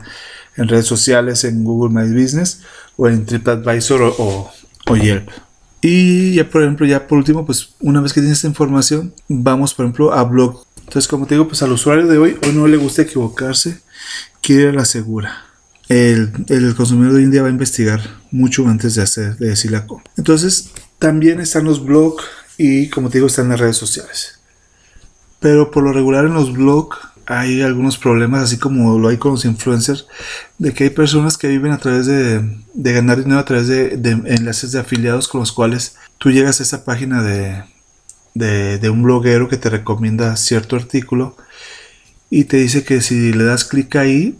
en 0.56 0.70
redes 0.70 0.86
sociales, 0.86 1.44
en 1.44 1.66
Google 1.66 1.94
My 1.94 2.10
Business 2.10 2.62
o 2.96 3.10
en 3.10 3.26
TripAdvisor 3.26 4.02
o, 4.02 4.52
o, 4.88 4.96
Yelp. 4.96 5.30
Y 5.82 6.34
ya 6.34 6.50
por 6.50 6.64
ejemplo, 6.64 6.86
ya 6.86 7.08
por 7.08 7.18
último, 7.18 7.46
pues 7.46 7.76
una 7.80 8.02
vez 8.02 8.14
que 8.14 8.22
tienes 8.22 8.40
esta 8.40 8.48
información, 8.48 9.14
vamos 9.28 9.74
por 9.74 9.86
ejemplo 9.86 10.14
a 10.14 10.24
blog. 10.24 10.66
Entonces, 10.80 11.08
como 11.08 11.26
te 11.26 11.36
digo, 11.36 11.48
pues 11.48 11.62
al 11.62 11.72
usuario 11.72 12.08
de 12.08 12.18
hoy, 12.18 12.38
hoy 12.44 12.54
no 12.54 12.68
le 12.68 12.78
gusta 12.78 13.02
equivocarse, 13.02 13.82
quiere 14.42 14.72
la 14.74 14.86
segura. 14.86 15.44
El, 15.90 16.32
el, 16.48 16.76
consumidor 16.76 17.14
de 17.14 17.20
hoy 17.20 17.24
en 17.26 17.32
día 17.32 17.42
va 17.42 17.48
a 17.48 17.52
investigar 17.52 18.02
mucho 18.32 18.68
antes 18.68 18.96
de 18.96 19.04
hacer, 19.04 19.38
de 19.38 19.50
decir 19.50 19.72
la 19.72 19.86
compra. 19.86 20.12
Entonces, 20.18 20.72
también 21.00 21.40
están 21.40 21.66
los 21.66 21.84
blogs 21.84 22.24
y 22.58 22.90
como 22.90 23.10
te 23.10 23.20
digo, 23.20 23.28
están 23.28 23.50
las 23.50 23.60
redes 23.60 23.78
sociales. 23.78 24.40
Pero 25.40 25.72
por 25.72 25.84
lo 25.84 25.94
regular 25.94 26.26
en 26.26 26.34
los 26.34 26.54
blogs 26.54 26.98
hay 27.28 27.62
algunos 27.62 27.98
problemas, 27.98 28.44
así 28.44 28.58
como 28.58 28.98
lo 28.98 29.10
hay 29.10 29.18
con 29.18 29.32
los 29.34 29.44
influencers, 29.44 30.08
de 30.58 30.74
que 30.74 30.86
hay 30.86 30.90
personas 30.90 31.38
que 31.38 31.50
viven 31.50 31.74
a 31.74 31.78
través 31.78 32.06
de, 32.06 32.42
de 32.74 32.94
ganar 32.94 33.18
dinero 33.18 33.40
a 33.40 33.46
través 33.46 33.68
de, 33.68 33.92
enlaces 34.26 34.72
de 34.72 34.80
afiliados 34.80 35.28
con 35.28 35.42
los 35.42 35.52
cuales 35.52 35.96
tú 36.18 36.32
llegas 36.32 36.60
a 36.60 36.64
esa 36.64 36.86
página 36.86 37.22
de, 37.22 37.64
de, 38.34 38.90
un 38.90 39.04
bloguero 39.04 39.50
que 39.50 39.58
te 39.58 39.70
recomienda 39.70 40.38
cierto 40.38 40.78
artículo 40.78 41.36
y 42.30 42.46
te 42.46 42.58
dice 42.58 42.86
que 42.86 43.02
si 43.02 43.34
le 43.34 43.44
das 43.44 43.66
clic 43.66 43.98
ahí, 43.98 44.38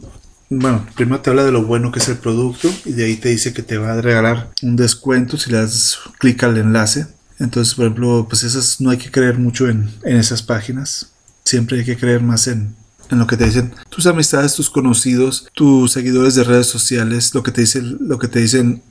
bueno, 0.50 0.88
primero 0.96 1.20
te 1.20 1.30
habla 1.30 1.44
de 1.44 1.52
lo 1.52 1.64
bueno 1.64 1.92
que 1.92 2.00
es 2.00 2.08
el 2.08 2.18
producto 2.18 2.74
y 2.86 2.94
de 2.94 3.04
ahí 3.04 3.18
te 3.18 3.30
dice 3.30 3.54
que 3.54 3.64
te 3.64 3.78
va 3.78 3.94
a 3.94 4.02
regalar 4.02 4.50
un 4.62 4.78
descuento 4.78 5.38
si 5.38 5.52
le 5.52 5.58
das 5.58 6.00
clic 6.20 6.42
al 6.44 6.58
enlace. 6.58 7.08
Entonces, 7.38 7.76
por 7.76 7.86
ejemplo, 7.86 8.26
pues 8.30 8.44
esas 8.44 8.80
no 8.80 8.90
hay 8.90 8.98
que 8.98 9.12
creer 9.12 9.38
mucho 9.38 9.68
en, 9.68 9.92
en 10.04 10.16
esas 10.16 10.42
páginas 10.42 11.12
Siempre 11.48 11.80
hay 11.80 11.86
que 11.86 11.96
creer 11.96 12.22
más 12.22 12.48
en, 12.48 12.76
en 13.10 13.20
lo 13.20 13.26
que 13.26 13.38
te 13.38 13.46
dicen 13.46 13.74
tus 13.88 14.06
amistades, 14.06 14.54
tus 14.54 14.70
conocidos, 14.70 15.48
tus 15.54 15.94
seguidores 15.94 16.36
de 16.36 16.44
redes 16.44 16.68
sociales, 16.68 17.34
lo 17.34 17.42
que 17.42 17.54
te 17.54 17.62
dicen, 17.62 17.98
lo 18.02 18.20
que 18.20 18.28
te 18.28 18.40
dicen 18.40 18.84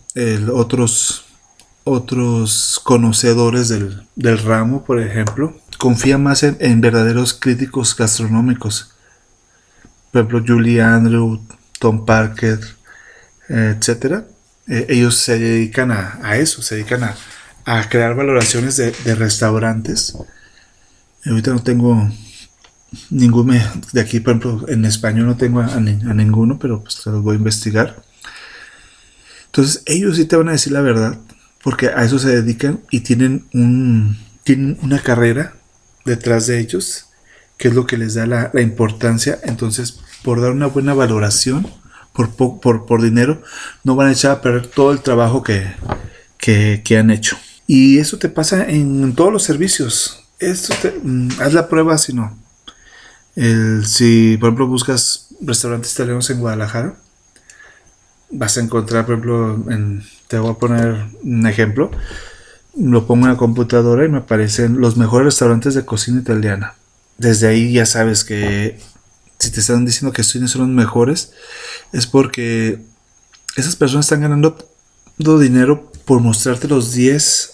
otros, 0.54 1.26
otros 1.84 2.80
conocedores 2.82 3.68
del, 3.68 4.06
del, 4.14 4.38
ramo, 4.38 4.86
por 4.86 5.02
ejemplo. 5.02 5.54
Confía 5.76 6.16
más 6.16 6.44
en, 6.44 6.56
en, 6.60 6.80
verdaderos 6.80 7.34
críticos 7.34 7.94
gastronómicos. 7.94 8.94
Por 10.10 10.22
ejemplo, 10.22 10.42
Julie 10.46 10.80
Andrew, 10.80 11.44
Tom 11.78 12.06
Parker, 12.06 12.58
etcétera. 13.50 14.24
Eh, 14.66 14.86
ellos 14.88 15.16
se 15.18 15.38
dedican 15.38 15.92
a, 15.92 16.20
a, 16.22 16.38
eso, 16.38 16.62
se 16.62 16.76
dedican 16.76 17.04
a, 17.04 17.14
a 17.66 17.86
crear 17.90 18.14
valoraciones 18.14 18.78
de, 18.78 18.92
de 19.04 19.14
restaurantes. 19.14 20.16
Ahorita 21.26 21.50
no 21.50 21.62
tengo 21.62 22.10
ninguno 23.10 23.54
de 23.92 24.00
aquí, 24.00 24.20
por 24.20 24.36
ejemplo, 24.36 24.68
en 24.68 24.84
español 24.84 25.26
no 25.26 25.36
tengo 25.36 25.60
a, 25.60 25.80
ninguno, 25.80 26.58
pero 26.58 26.82
pues 26.82 27.04
los 27.06 27.22
voy 27.22 27.34
a 27.34 27.38
investigar. 27.38 28.02
Entonces, 29.46 29.82
ellos 29.86 30.16
sí 30.16 30.26
te 30.26 30.36
van 30.36 30.48
a 30.48 30.52
decir 30.52 30.72
la 30.72 30.82
verdad, 30.82 31.18
porque 31.62 31.88
a 31.88 32.04
eso 32.04 32.18
se 32.18 32.28
dedican 32.28 32.80
y 32.90 33.00
tienen, 33.00 33.46
un, 33.52 34.18
tienen 34.44 34.78
una 34.82 35.00
carrera 35.00 35.54
detrás 36.04 36.46
de 36.46 36.60
ellos, 36.60 37.06
que 37.56 37.68
es 37.68 37.74
lo 37.74 37.86
que 37.86 37.96
les 37.96 38.14
da 38.14 38.26
la, 38.26 38.50
importancia. 38.60 39.38
Entonces, 39.42 40.00
por 40.22 40.40
dar 40.40 40.52
una 40.52 40.66
buena 40.66 40.94
valoración, 40.94 41.66
por, 42.12 42.30
por, 42.60 42.86
por, 42.86 43.02
dinero, 43.02 43.42
no 43.84 43.96
van 43.96 44.08
a 44.08 44.12
echar 44.12 44.32
a 44.32 44.40
perder 44.40 44.66
todo 44.66 44.92
el 44.92 45.00
trabajo 45.00 45.42
que, 45.42 45.66
que, 46.38 46.82
que 46.84 46.98
han 46.98 47.10
hecho. 47.10 47.36
Y 47.66 47.98
eso 47.98 48.18
te 48.18 48.28
pasa 48.28 48.68
en 48.68 49.14
todos 49.14 49.32
los 49.32 49.42
servicios. 49.42 50.24
Esto 50.38 50.74
mm, 51.02 51.28
haz 51.40 51.52
la 51.52 51.68
pruba 51.68 51.98
si 51.98 52.12
no. 52.12 52.45
El, 53.36 53.86
si, 53.86 54.38
por 54.38 54.48
ejemplo, 54.48 54.66
buscas 54.66 55.28
restaurantes 55.40 55.92
italianos 55.92 56.28
en 56.30 56.40
Guadalajara, 56.40 56.96
vas 58.30 58.56
a 58.56 58.60
encontrar, 58.62 59.04
por 59.04 59.14
ejemplo, 59.14 59.54
en, 59.70 60.02
te 60.26 60.38
voy 60.38 60.50
a 60.50 60.54
poner 60.54 61.06
un 61.22 61.46
ejemplo. 61.46 61.90
Lo 62.76 63.06
pongo 63.06 63.26
en 63.26 63.32
la 63.32 63.38
computadora 63.38 64.04
y 64.04 64.08
me 64.08 64.18
aparecen 64.18 64.80
los 64.80 64.96
mejores 64.96 65.26
restaurantes 65.26 65.74
de 65.74 65.84
cocina 65.84 66.20
italiana. 66.20 66.74
Desde 67.18 67.46
ahí 67.46 67.72
ya 67.72 67.86
sabes 67.86 68.24
que 68.24 68.80
si 69.38 69.50
te 69.50 69.60
están 69.60 69.84
diciendo 69.84 70.12
que 70.12 70.22
estos 70.22 70.50
son 70.50 70.62
los 70.62 70.70
mejores, 70.70 71.32
es 71.92 72.06
porque 72.06 72.80
esas 73.54 73.76
personas 73.76 74.06
están 74.06 74.22
ganando 74.22 74.56
dinero 75.18 75.90
por 76.04 76.20
mostrarte 76.20 76.68
los 76.68 76.92
10 76.92 77.52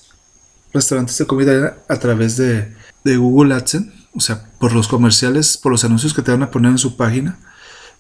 restaurantes 0.73 1.19
de 1.19 1.27
comida 1.27 1.77
a 1.89 1.97
través 1.99 2.37
de, 2.37 2.73
de 3.05 3.17
Google 3.17 3.55
AdSense 3.55 4.02
o 4.15 4.21
sea, 4.21 4.45
por 4.59 4.73
los 4.73 4.89
comerciales, 4.89 5.57
por 5.57 5.73
los 5.73 5.85
anuncios 5.85 6.15
que 6.15 6.23
te 6.23 6.31
van 6.31 6.43
a 6.43 6.51
poner 6.51 6.73
en 6.73 6.79
su 6.79 6.97
página, 6.97 7.39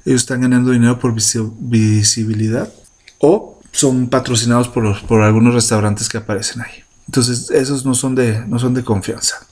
ellos 0.04 0.22
están 0.22 0.40
ganando 0.40 0.70
dinero 0.70 0.98
por 0.98 1.14
visibilidad 1.14 2.72
o 3.18 3.60
son 3.70 4.08
patrocinados 4.08 4.68
por, 4.68 4.82
los, 4.82 5.00
por 5.02 5.22
algunos 5.22 5.54
restaurantes 5.54 6.08
que 6.08 6.18
aparecen 6.18 6.62
ahí. 6.62 6.84
Entonces, 7.06 7.50
esos 7.50 7.84
no 7.84 7.94
son 7.94 8.14
de, 8.14 8.44
no 8.46 8.58
son 8.58 8.74
de 8.74 8.84
confianza. 8.84 9.46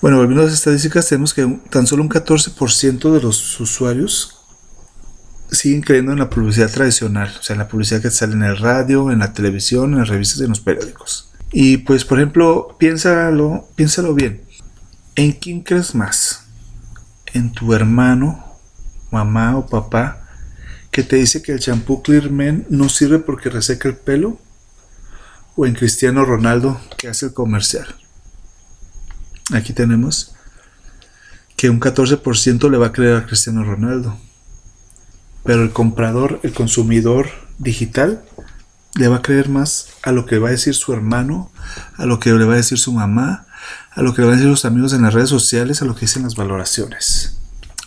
Bueno, 0.00 0.16
volviendo 0.16 0.42
a 0.42 0.46
las 0.46 0.54
estadísticas, 0.54 1.08
tenemos 1.08 1.32
que 1.34 1.60
tan 1.70 1.86
solo 1.86 2.02
un 2.02 2.08
14% 2.08 3.12
de 3.12 3.20
los 3.20 3.60
usuarios 3.60 4.38
siguen 5.50 5.82
creyendo 5.82 6.12
en 6.12 6.18
la 6.18 6.30
publicidad 6.30 6.70
tradicional, 6.70 7.32
o 7.38 7.42
sea, 7.42 7.54
en 7.54 7.58
la 7.58 7.68
publicidad 7.68 8.00
que 8.00 8.10
sale 8.10 8.32
en 8.32 8.42
el 8.42 8.56
radio, 8.56 9.10
en 9.10 9.18
la 9.18 9.32
televisión, 9.32 9.92
en 9.92 10.00
las 10.00 10.08
revistas 10.08 10.40
y 10.40 10.44
en 10.44 10.48
los 10.48 10.60
periódicos. 10.60 11.30
Y 11.52 11.78
pues, 11.78 12.04
por 12.04 12.18
ejemplo, 12.18 12.74
piénsalo, 12.78 13.68
piénsalo 13.74 14.14
bien. 14.14 14.42
¿En 15.14 15.32
quién 15.32 15.60
crees 15.60 15.94
más? 15.94 16.44
¿En 17.34 17.52
tu 17.52 17.74
hermano, 17.74 18.42
mamá 19.10 19.58
o 19.58 19.66
papá 19.66 20.26
que 20.90 21.02
te 21.02 21.16
dice 21.16 21.42
que 21.42 21.52
el 21.52 21.60
champú 21.60 22.02
Clear 22.02 22.30
Men 22.30 22.66
no 22.70 22.88
sirve 22.88 23.18
porque 23.18 23.50
reseca 23.50 23.90
el 23.90 23.96
pelo? 23.96 24.38
¿O 25.54 25.66
en 25.66 25.74
Cristiano 25.74 26.24
Ronaldo 26.24 26.80
que 26.96 27.08
hace 27.08 27.26
el 27.26 27.34
comercial? 27.34 27.94
Aquí 29.52 29.74
tenemos 29.74 30.34
que 31.56 31.68
un 31.68 31.78
14% 31.78 32.70
le 32.70 32.78
va 32.78 32.86
a 32.86 32.92
creer 32.92 33.16
a 33.16 33.26
Cristiano 33.26 33.64
Ronaldo. 33.64 34.18
Pero 35.44 35.62
el 35.62 35.72
comprador, 35.72 36.40
el 36.42 36.54
consumidor 36.54 37.28
digital, 37.58 38.24
le 38.94 39.08
va 39.08 39.16
a 39.16 39.22
creer 39.22 39.50
más 39.50 39.88
a 40.02 40.12
lo 40.12 40.24
que 40.24 40.38
va 40.38 40.48
a 40.48 40.52
decir 40.52 40.74
su 40.74 40.94
hermano, 40.94 41.52
a 41.98 42.06
lo 42.06 42.18
que 42.18 42.32
le 42.32 42.46
va 42.46 42.54
a 42.54 42.56
decir 42.56 42.78
su 42.78 42.92
mamá, 42.92 43.46
a 43.94 44.02
lo 44.02 44.14
que 44.14 44.22
van 44.22 44.30
a 44.30 44.34
decir 44.34 44.48
los 44.48 44.64
amigos 44.64 44.92
en 44.92 45.02
las 45.02 45.14
redes 45.14 45.28
sociales, 45.28 45.82
a 45.82 45.84
lo 45.84 45.94
que 45.94 46.02
dicen 46.02 46.22
las 46.22 46.34
valoraciones. 46.34 47.38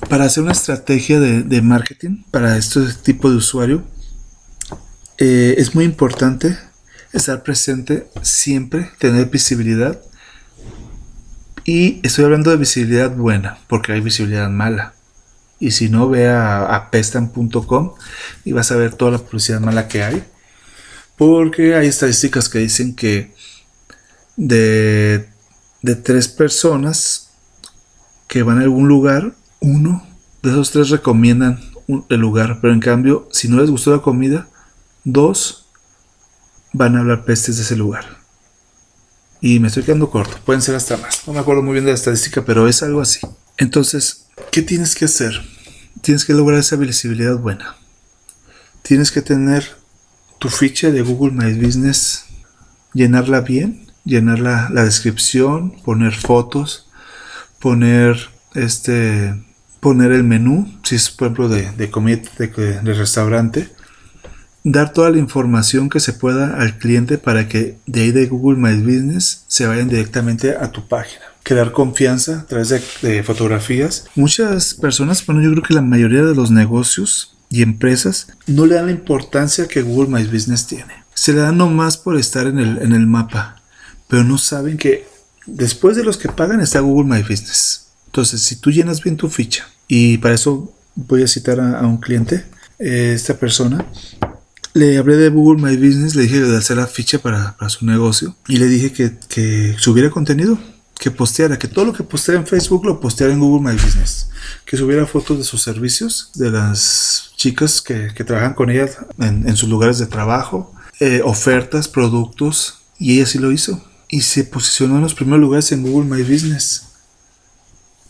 Para 0.10 0.26
hacer 0.26 0.44
una 0.44 0.52
estrategia 0.52 1.20
de, 1.20 1.62
marketing 1.62 2.24
para 2.30 2.58
este 2.58 2.82
tipo 3.04 3.30
de 3.30 3.38
usuario, 3.38 3.84
eh, 5.18 5.56
es 5.58 5.74
muy 5.74 5.86
importante 5.86 6.58
estar 7.12 7.44
presente 7.44 8.08
siempre, 8.22 8.92
tener 9.00 9.28
visibilidad. 9.28 10.00
Y 11.64 12.00
estoy 12.04 12.26
hablando 12.26 12.52
de 12.52 12.58
visibilidad 12.58 13.10
buena, 13.10 13.58
porque 13.68 13.94
hay 13.94 14.02
visibilidad 14.02 14.50
mala. 14.50 14.94
Y 15.60 15.72
si 15.72 15.90
no, 15.90 16.08
ve 16.10 16.28
a, 16.28 16.76
a 16.76 16.92
pestan.com 16.92 17.94
y 18.44 18.52
vas 18.52 18.72
a 18.72 18.76
ver 18.76 18.94
toda 18.94 19.12
la 19.12 19.18
publicidad 19.18 19.62
mala 19.62 19.88
que 19.88 20.04
hay. 20.04 20.24
Porque 21.18 21.76
hay 21.76 21.88
estadísticas 21.88 22.50
que 22.50 22.60
dicen 22.60 22.94
que 22.94 23.34
de 24.36 25.30
de 25.86 25.96
tres 25.96 26.28
personas 26.28 27.30
que 28.28 28.42
van 28.42 28.58
a 28.58 28.64
algún 28.64 28.88
lugar, 28.88 29.36
uno 29.60 30.04
de 30.42 30.50
esos 30.50 30.72
tres 30.72 30.90
recomiendan 30.90 31.62
el 32.10 32.20
lugar, 32.20 32.58
pero 32.60 32.74
en 32.74 32.80
cambio, 32.80 33.30
si 33.32 33.48
no 33.48 33.58
les 33.58 33.70
gustó 33.70 33.92
la 33.92 34.02
comida, 34.02 34.48
dos 35.04 35.68
van 36.74 36.96
a 36.96 37.02
hablar 37.02 37.24
pestes 37.24 37.58
de 37.58 37.62
ese 37.62 37.76
lugar. 37.76 38.04
Y 39.42 39.60
me 39.60 39.68
estoy 39.68 39.84
quedando 39.84 40.10
corto, 40.10 40.40
pueden 40.44 40.64
ser 40.64 40.74
hasta 40.74 40.98
más. 40.98 41.22
No 41.28 41.34
me 41.34 41.40
acuerdo 41.40 41.62
muy 41.62 41.74
bien 41.74 41.86
de 41.86 41.92
la 41.92 41.96
estadística, 41.96 42.44
pero 42.44 42.68
es 42.68 42.82
algo 42.82 43.00
así. 43.00 43.20
Entonces, 43.58 44.26
¿qué 44.52 44.64
tienes 44.64 44.96
que 44.96 45.06
hacer? 45.06 45.40
Tienes 46.02 46.26
que 46.26 46.34
lograr 46.34 46.60
esa 46.60 46.78
visibilidad 46.78 47.38
buena. 47.38 47.76
Tienes 48.82 49.12
que 49.12 49.22
tener 49.22 49.78
tu 50.40 50.50
ficha 50.50 50.90
de 50.90 51.04
Google 51.04 51.32
My 51.32 51.54
Business, 51.54 52.26
llenarla 52.94 53.42
bien 53.42 53.85
llenar 54.06 54.40
la, 54.40 54.70
descripción, 54.70 55.72
poner 55.84 56.14
fotos, 56.14 56.88
poner 57.60 58.30
este 58.54 59.34
poner 59.80 60.14
el 60.14 60.24
menú, 60.24 60.68
si 60.84 60.96
es 60.96 61.12
por 61.12 61.28
ejemplo 61.28 61.50
de, 61.50 61.70
de 61.72 61.92
comida 61.92 62.20
de, 62.40 62.94
restaurante, 62.94 63.70
dar 64.64 64.94
toda 64.94 65.12
la 65.12 65.20
información 65.20 65.90
que 65.90 66.00
se 66.00 66.14
pueda 66.14 66.60
al 66.60 66.80
cliente 66.80 67.20
para 67.20 67.48
que 67.48 67.78
de 67.86 68.02
ahí 68.02 68.12
de 68.12 68.26
Google 68.26 68.58
My 68.58 68.82
Business 68.82 69.44
se 69.48 69.68
vayan 69.68 69.90
directamente 69.90 70.56
a 70.56 70.72
tu 70.72 70.88
página. 70.88 71.22
Crear 71.44 71.72
confianza 71.72 72.40
a 72.40 72.46
través 72.48 72.70
de, 72.70 72.82
de 73.04 73.22
fotografías. 73.22 74.06
Muchas 74.16 74.74
personas, 74.74 75.24
bueno, 75.24 75.44
yo 75.44 75.52
creo 75.52 75.62
que 75.62 75.76
la 75.76 75.84
mayoría 75.84 76.24
de 76.24 76.34
los 76.34 76.50
negocios 76.50 77.38
y 77.50 77.62
empresas 77.62 78.30
no 78.48 78.66
le 78.66 78.76
dan 78.76 78.88
la 78.88 78.92
importancia 78.92 79.68
que 79.68 79.84
Google 79.84 80.10
My 80.10 80.26
Business 80.26 80.66
tiene. 80.66 81.06
Se 81.14 81.32
le 81.32 81.42
da 81.42 81.52
nomás 81.52 81.98
por 81.98 82.18
estar 82.18 82.48
en 82.48 82.58
el, 82.58 82.80
en 82.80 82.94
el 82.94 83.06
mapa 83.06 83.62
pero 84.08 84.24
no 84.24 84.38
saben 84.38 84.78
que 84.78 85.08
después 85.46 85.96
de 85.96 86.04
los 86.04 86.18
que 86.18 86.30
pagan 86.30 86.62
está 86.62 86.80
Google 86.80 87.16
My 87.16 87.22
Business. 87.22 87.88
Entonces, 88.08 88.42
si 88.42 88.58
tú 88.58 88.72
llenas 88.72 89.02
bien 89.02 89.18
tu 89.18 89.30
ficha 89.30 89.68
y 89.88 90.18
para 90.18 90.36
eso 90.36 90.74
voy 90.96 91.24
a 91.24 91.28
citar 91.28 91.60
a, 91.60 91.86
un 91.86 91.98
cliente, 91.98 92.46
eh, 92.80 93.14
esta 93.16 93.38
persona. 93.38 93.86
Le 94.74 94.98
hablé 94.98 95.16
de 95.16 95.30
Google 95.30 95.62
My 95.62 95.78
Business, 95.78 96.16
le 96.16 96.24
dije 96.24 96.42
de 96.42 96.58
hacer 96.58 96.78
la 96.78 96.88
ficha 96.88 97.20
para, 97.20 97.56
su 97.70 97.86
negocio 97.86 98.36
y 98.48 98.58
le 98.58 98.68
dije 98.68 98.92
que, 98.92 99.14
que 99.30 99.76
subiera 99.78 100.10
contenido, 100.10 100.60
que 101.00 101.12
posteara, 101.12 101.58
que 101.58 101.68
todo 101.68 101.86
lo 101.86 101.94
que 101.94 102.04
posteara 102.04 102.42
en 102.42 102.48
Facebook 102.48 102.86
lo 102.86 103.00
posteara 103.00 103.34
en 103.34 103.40
Google 103.40 103.70
My 103.70 103.78
Business, 103.78 104.30
que 104.66 104.76
subiera 104.76 105.06
fotos 105.06 105.38
de 105.38 105.44
sus 105.44 105.62
servicios, 105.62 106.32
de 106.36 106.52
las 106.52 107.32
chicas 107.38 107.82
que, 107.82 108.10
trabajan 108.26 108.54
con 108.54 108.70
ella 108.70 108.90
en, 109.20 109.56
sus 109.56 109.70
lugares 109.70 109.98
de 109.98 110.08
trabajo, 110.08 110.74
eh, 111.00 111.22
ofertas, 111.24 111.88
productos, 111.88 112.80
y 112.98 113.16
ella 113.16 113.26
sí 113.26 113.40
lo 113.40 113.52
hizo. 113.52 113.82
Y 114.16 114.22
se 114.22 114.46
posicionó 114.46 114.96
en 114.96 115.02
los 115.02 115.14
primeros 115.14 115.42
lugares 115.42 115.74
en 115.74 115.84
Google 115.84 116.10
My 116.10 116.24
Business. 116.24 116.84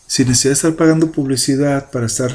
Sin 0.06 0.28
necesidad 0.28 0.50
de 0.50 0.54
estar 0.54 0.76
pagando 0.76 1.10
publicidad 1.10 1.90
para 1.90 2.06
estar, 2.06 2.32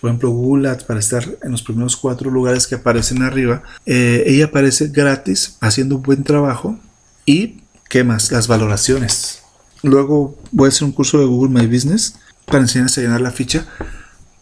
por 0.00 0.10
ejemplo, 0.10 0.30
Google 0.30 0.68
Ads, 0.68 0.82
para 0.82 0.98
estar 0.98 1.24
en 1.44 1.52
los 1.52 1.62
primeros 1.62 1.96
cuatro 1.96 2.28
lugares 2.28 2.66
que 2.66 2.74
aparecen 2.74 3.22
arriba, 3.22 3.62
eh, 3.86 4.24
ella 4.26 4.46
aparece 4.46 4.88
gratis, 4.88 5.58
haciendo 5.60 5.94
un 5.94 6.02
buen 6.02 6.24
trabajo. 6.24 6.76
Y, 7.24 7.60
¿qué 7.88 8.02
más? 8.02 8.32
Las 8.32 8.48
valoraciones. 8.48 9.44
Luego 9.84 10.36
voy 10.50 10.66
a 10.66 10.68
hacer 10.70 10.82
un 10.82 10.90
curso 10.90 11.20
de 11.20 11.26
Google 11.26 11.54
My 11.54 11.68
Business 11.68 12.16
para 12.46 12.62
enseñarles 12.62 12.98
a 12.98 13.02
llenar 13.02 13.20
la 13.20 13.30
ficha. 13.30 13.64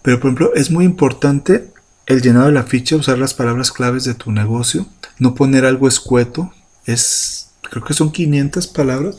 Pero, 0.01 0.19
por 0.19 0.29
ejemplo, 0.29 0.55
es 0.55 0.71
muy 0.71 0.87
importante 0.87 1.71
el 2.07 2.23
llenado 2.23 2.47
de 2.47 2.53
la 2.53 2.63
ficha, 2.63 2.97
usar 2.97 3.19
las 3.19 3.35
palabras 3.35 3.71
claves 3.71 4.05
de 4.05 4.15
tu 4.15 4.33
negocio, 4.33 4.87
no 5.19 5.35
poner 5.35 5.67
algo 5.67 5.89
escueto. 5.89 6.55
Es, 6.87 7.42
creo 7.73 7.85
que 7.85 7.95
son 7.95 8.13
500 8.13 8.69
palabras 8.69 9.17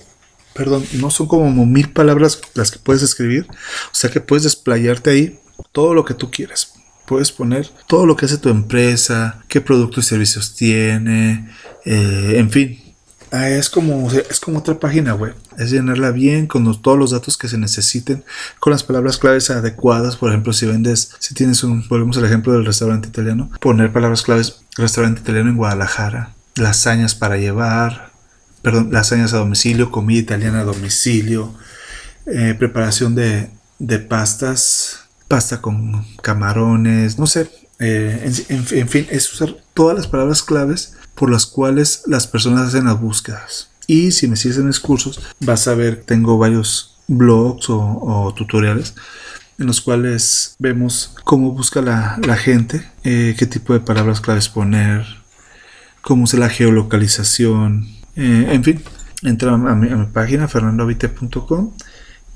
perdón, 0.54 0.86
no 0.94 1.10
son 1.10 1.28
como 1.28 1.66
mil 1.66 1.90
palabras 1.90 2.42
las 2.54 2.72
que 2.72 2.80
puedes 2.80 3.04
escribir. 3.04 3.48
O 3.50 3.96
sea 3.96 4.10
que 4.10 4.22
puedes 4.22 4.44
desplayarte 4.44 5.10
ahí 5.10 5.40
todo 5.72 5.94
lo 5.94 6.06
que 6.06 6.14
tú 6.14 6.32
quieras. 6.32 6.74
Puedes 7.06 7.32
poner 7.32 7.70
todo 7.88 8.06
lo 8.06 8.16
que 8.16 8.26
hace 8.26 8.38
tu 8.38 8.50
empresa, 8.50 9.44
qué 9.50 9.60
productos 9.60 10.06
y 10.06 10.10
servicios 10.10 10.56
tiene, 10.56 11.50
eh, 11.86 12.36
en 12.38 12.50
fin. 12.50 12.80
Ah, 13.32 13.50
es 13.50 13.68
como, 13.68 14.10
es 14.12 14.40
como 14.40 14.60
otra 14.60 14.80
página 14.80 15.16
web. 15.16 15.36
Es 15.58 15.72
llenarla 15.72 16.12
bien 16.12 16.46
con 16.46 16.82
todos 16.82 17.00
los 17.00 17.12
datos 17.12 17.36
que 17.36 17.48
se 17.48 17.58
necesiten, 17.58 18.24
con 18.60 18.72
las 18.72 18.84
palabras 18.84 19.18
claves 19.18 19.50
adecuadas. 19.50 20.18
Por 20.18 20.30
ejemplo, 20.30 20.54
si 20.54 20.68
vendes, 20.68 21.12
si 21.20 21.34
tienes 21.34 21.64
un, 21.64 21.86
volvemos 21.88 22.16
al 22.18 22.26
ejemplo 22.26 22.54
del 22.54 22.66
restaurante 22.66 23.10
italiano, 23.10 23.50
poner 23.60 23.92
palabras 23.92 24.22
claves 24.22 24.62
restaurante 24.78 25.22
italiano 25.22 25.50
en 25.50 25.58
Guadalajara, 25.58 26.36
lasañas 26.56 27.16
para 27.16 27.38
llevar, 27.38 28.13
perdón, 28.64 28.90
lasañas 28.92 29.34
a 29.34 29.38
domicilio, 29.38 29.92
comida 29.92 30.20
italiana 30.20 30.62
a 30.62 30.64
domicilio, 30.64 31.54
eh, 32.26 32.56
preparación 32.58 33.14
de, 33.14 33.50
pastas, 34.08 35.02
pasta 35.28 35.62
con 35.62 36.06
camarones, 36.22 37.20
no 37.20 37.28
sé, 37.28 37.52
eh, 37.80 38.32
en, 38.50 38.88
fin, 38.88 39.06
es 39.12 39.32
usar 39.34 39.58
todas 39.74 39.98
las 39.98 40.08
palabras 40.08 40.42
claves 40.42 40.96
por 41.14 41.30
las 41.30 41.46
cuales 41.46 42.04
las 42.08 42.26
personas 42.26 42.70
hacen 42.70 42.86
las 42.86 43.00
búsquedas. 43.00 43.70
Y 43.86 44.12
si 44.12 44.30
me 44.30 44.38
sigues 44.38 44.58
en 44.58 44.68
mis 44.68 44.80
cursos, 44.80 45.20
vas 45.42 45.68
a 45.68 45.76
ver, 45.76 46.02
tengo 46.06 46.38
varios 46.38 46.96
blogs 47.08 47.66
o, 47.70 48.34
tutoriales 48.36 48.96
en 49.60 49.68
los 49.68 49.82
cuales 49.82 50.56
vemos 50.58 51.14
cómo 51.26 51.52
busca 51.52 51.82
la, 51.82 52.38
gente, 52.38 52.90
eh, 53.04 53.36
qué 53.38 53.46
tipo 53.46 53.74
de 53.74 53.82
palabras 53.82 54.22
claves 54.22 54.48
poner, 54.48 55.06
cómo 56.02 56.24
usa 56.24 56.40
la 56.40 56.50
geolocalización, 56.50 58.03
eh, 58.16 58.48
en 58.52 58.64
fin, 58.64 58.84
entra 59.24 59.54
a 59.54 59.58
mi, 59.58 60.06
página 60.08 60.48
fernandovite.com 60.48 61.74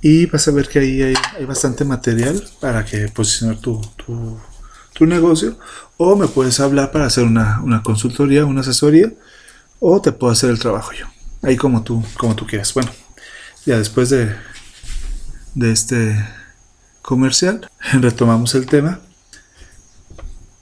y 0.01 0.25
vas 0.25 0.47
a 0.47 0.51
ver 0.51 0.67
que 0.67 0.79
ahí 0.79 1.01
hay, 1.01 1.45
bastante 1.45 1.85
material 1.85 2.43
para 2.59 2.85
que 2.85 3.07
posicionar 3.09 3.57
tu, 3.57 3.81
tu, 4.05 5.05
negocio 5.05 5.59
o 5.97 6.15
me 6.15 6.27
puedes 6.27 6.59
hablar 6.59 6.91
para 6.91 7.05
hacer 7.05 7.23
una, 7.23 7.61
consultoría, 7.83 8.45
una 8.45 8.61
asesoría 8.61 9.13
o 9.79 10.01
te 10.01 10.11
puedo 10.11 10.33
hacer 10.33 10.49
el 10.49 10.57
trabajo 10.57 10.91
yo. 10.93 11.05
Ahí 11.43 11.55
como 11.55 11.83
tú, 11.83 12.03
como 12.17 12.35
tú 12.35 12.47
quieras. 12.47 12.73
Bueno, 12.73 12.89
ya 13.65 13.77
después 13.77 14.09
de, 14.09 14.35
de 15.53 15.71
este 15.71 16.25
comercial, 17.03 17.69
retomamos 17.93 18.55
el 18.55 18.65
tema. 18.65 18.99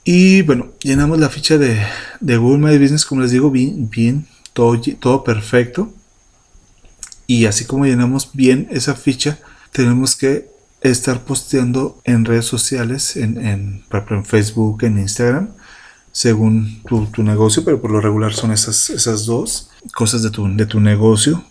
Y 0.04 0.42
bueno, 0.42 0.72
llenamos 0.82 1.18
la 1.18 1.30
ficha 1.30 1.56
de, 1.56 1.82
de 2.20 2.36
Google 2.36 2.58
My 2.58 2.78
Business, 2.78 3.06
como 3.06 3.22
les 3.22 3.30
digo, 3.30 3.50
bien, 3.50 3.88
bien 3.88 4.28
todo, 4.56 5.22
perfecto. 5.22 5.92
Y 7.26 7.44
así 7.44 7.66
como 7.66 7.84
llenamos 7.84 8.30
bien 8.32 8.68
esa 8.70 8.94
ficha, 8.94 9.38
tenemos 9.72 10.16
que 10.16 10.48
estar 10.80 11.24
posteando 11.24 12.00
en 12.04 12.24
redes 12.24 12.46
sociales, 12.46 13.16
en, 13.16 13.38
en, 13.38 13.84
en 14.10 14.24
Facebook, 14.24 14.84
en 14.84 14.98
Instagram, 14.98 15.50
según 16.10 16.82
tu, 16.84 17.22
negocio, 17.22 17.64
pero 17.64 17.80
por 17.80 17.90
lo 17.90 18.00
regular 18.00 18.32
son 18.32 18.52
esas, 18.52 18.88
esas 18.90 19.26
dos 19.26 19.70
cosas 19.94 20.22
de 20.22 20.30
tu, 20.30 20.48
de 20.56 20.64
tu 20.64 20.80
negocio, 20.80 21.44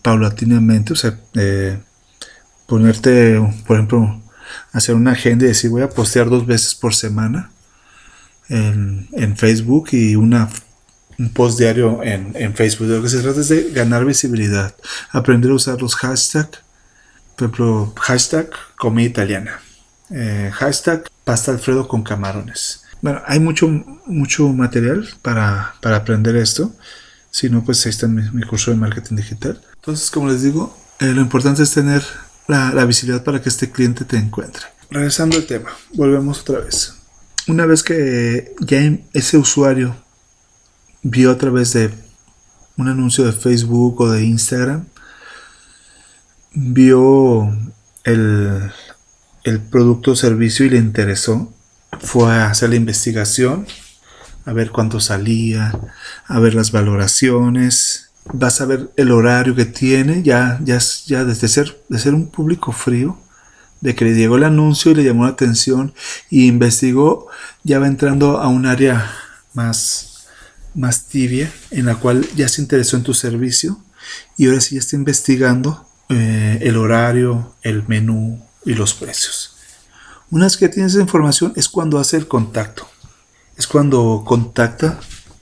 paulatinamente, 0.00 0.94
o 0.94 0.96
sea, 0.96 1.18
eh, 1.34 1.78
ponerte, 2.66 3.38
por 3.66 3.76
ejemplo, 3.76 4.22
hacer 4.72 4.94
una 4.94 5.12
agenda 5.12 5.44
y 5.44 5.48
decir 5.48 5.70
voy 5.70 5.82
a 5.82 5.90
postear 5.90 6.30
dos 6.30 6.46
veces 6.46 6.74
por 6.74 6.94
semana 6.94 7.50
en, 8.48 9.08
en 9.12 9.36
Facebook 9.36 9.88
y 9.92 10.16
una 10.16 10.48
un 11.18 11.30
post 11.30 11.58
diario 11.58 12.00
en, 12.02 12.54
Facebook. 12.54 12.88
De 12.88 12.96
lo 12.96 13.02
que 13.02 13.08
se 13.08 13.20
trata 13.20 13.40
es 13.40 13.48
de 13.48 13.70
ganar 13.72 14.04
visibilidad, 14.04 14.74
aprender 15.10 15.50
a 15.50 15.54
usar 15.54 15.80
los 15.82 15.94
hashtags, 15.96 16.60
por 17.36 17.46
ejemplo, 17.46 17.92
hashtag 18.00 18.50
comida 18.76 19.08
italiana, 19.08 19.60
eh, 20.10 20.50
hashtag 20.52 21.08
pasta 21.24 21.52
alfredo 21.52 21.86
con 21.86 22.02
camarones. 22.02 22.82
Bueno, 23.00 23.22
hay 23.26 23.38
mucho, 23.38 23.68
mucho 24.06 24.48
material 24.48 25.08
para, 25.22 25.74
aprender 25.82 26.36
esto. 26.36 26.72
Si 27.30 27.48
no, 27.48 27.64
pues 27.64 27.84
ahí 27.86 27.90
está 27.90 28.08
mi, 28.08 28.42
curso 28.42 28.70
de 28.70 28.76
marketing 28.76 29.16
digital. 29.16 29.60
Entonces, 29.76 30.10
como 30.10 30.28
les 30.28 30.42
digo, 30.42 30.76
eh, 30.98 31.12
lo 31.12 31.20
importante 31.20 31.62
es 31.62 31.72
tener 31.72 32.02
la, 32.48 32.72
la 32.72 32.84
visibilidad 32.84 33.22
para 33.22 33.40
que 33.40 33.48
este 33.48 33.70
cliente 33.70 34.04
te 34.04 34.16
encuentre. 34.16 34.64
Regresando 34.90 35.36
al 35.36 35.46
tema, 35.46 35.70
volvemos 35.94 36.40
otra 36.40 36.60
vez. 36.60 36.94
Una 37.46 37.66
vez 37.66 37.82
que 37.82 38.54
ya 38.60 38.80
ese 39.12 39.38
usuario 39.38 39.94
vio 41.02 41.30
a 41.30 41.38
través 41.38 41.72
de 41.72 41.90
un 42.76 42.88
anuncio 42.88 43.24
de 43.24 43.32
Facebook 43.32 44.00
o 44.00 44.10
de 44.10 44.24
Instagram, 44.24 44.86
vio 46.52 47.52
el, 48.04 48.70
el 49.44 49.60
producto 49.60 50.12
o 50.12 50.16
servicio 50.16 50.64
y 50.64 50.70
le 50.70 50.78
interesó, 50.78 51.52
fue 52.00 52.32
a 52.32 52.50
hacer 52.50 52.70
la 52.70 52.76
investigación, 52.76 53.66
a 54.44 54.52
ver 54.52 54.70
cuánto 54.70 55.00
salía, 55.00 55.78
a 56.26 56.38
ver 56.38 56.54
las 56.54 56.72
valoraciones, 56.72 58.10
vas 58.32 58.60
a 58.60 58.66
ver 58.66 58.90
el 58.96 59.10
horario 59.10 59.54
que 59.54 59.64
tiene, 59.64 60.22
ya, 60.22 60.58
ya, 60.62 60.78
ya 61.06 61.24
desde 61.24 61.48
ser, 61.48 61.80
de 61.88 61.98
ser 61.98 62.14
un 62.14 62.28
público 62.28 62.72
frío, 62.72 63.18
de 63.80 63.94
que 63.94 64.04
le 64.04 64.14
llegó 64.14 64.36
el 64.36 64.44
anuncio 64.44 64.90
y 64.90 64.94
le 64.94 65.04
llamó 65.04 65.24
la 65.24 65.30
atención 65.30 65.94
y 66.30 66.46
investigó, 66.46 67.28
ya 67.62 67.78
va 67.78 67.86
entrando 67.86 68.38
a 68.38 68.48
un 68.48 68.66
área 68.66 69.10
más 69.54 70.07
más 70.78 71.06
tibia, 71.06 71.52
en 71.70 71.86
la 71.86 71.96
cual 71.96 72.26
ya 72.36 72.48
se 72.48 72.62
interesó 72.62 72.96
en 72.96 73.02
tu 73.02 73.12
servicio 73.12 73.82
y 74.36 74.46
ahora 74.46 74.60
sí 74.60 74.76
ya 74.76 74.80
está 74.80 74.96
investigando 74.96 75.86
eh, 76.08 76.58
el 76.62 76.76
horario, 76.76 77.54
el 77.62 77.86
menú 77.88 78.40
y 78.64 78.74
los 78.74 78.94
precios. 78.94 79.56
Una 80.30 80.44
vez 80.44 80.56
que 80.56 80.68
tienes 80.68 80.92
esa 80.92 81.02
información 81.02 81.52
es 81.56 81.68
cuando 81.68 81.98
hace 81.98 82.16
el 82.16 82.28
contacto. 82.28 82.88
Es 83.56 83.66
cuando 83.66 84.22
contacta 84.24 85.00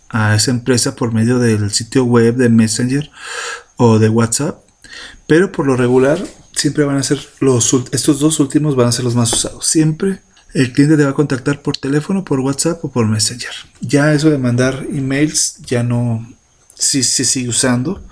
a 0.08 0.34
esa 0.34 0.50
empresa 0.50 0.96
por 0.96 1.12
medio 1.12 1.38
del 1.38 1.70
sitio 1.70 2.04
web, 2.04 2.36
de 2.36 2.48
Messenger 2.48 3.10
o 3.76 3.98
de 3.98 4.08
WhatsApp. 4.08 4.64
Pero 5.26 5.52
por 5.52 5.66
lo 5.66 5.76
regular 5.76 6.22
siempre 6.52 6.84
van 6.84 6.96
a 6.96 7.02
ser 7.02 7.20
los 7.40 7.74
estos 7.92 8.20
dos 8.20 8.40
últimos 8.40 8.74
van 8.74 8.88
a 8.88 8.92
ser 8.92 9.04
los 9.04 9.14
más 9.14 9.32
usados. 9.32 9.66
Siempre 9.66 10.20
el 10.56 10.72
cliente 10.72 10.96
te 10.96 11.04
va 11.04 11.10
a 11.10 11.14
contactar 11.14 11.60
por 11.60 11.76
teléfono, 11.76 12.24
por 12.24 12.40
WhatsApp 12.40 12.82
o 12.82 12.90
por 12.90 13.06
Messenger. 13.06 13.52
Ya 13.82 14.14
eso 14.14 14.30
de 14.30 14.38
mandar 14.38 14.86
emails 14.90 15.58
ya 15.58 15.82
no 15.82 16.26
sí 16.74 17.02
se 17.02 17.26
sigue 17.26 17.50
usando, 17.50 18.02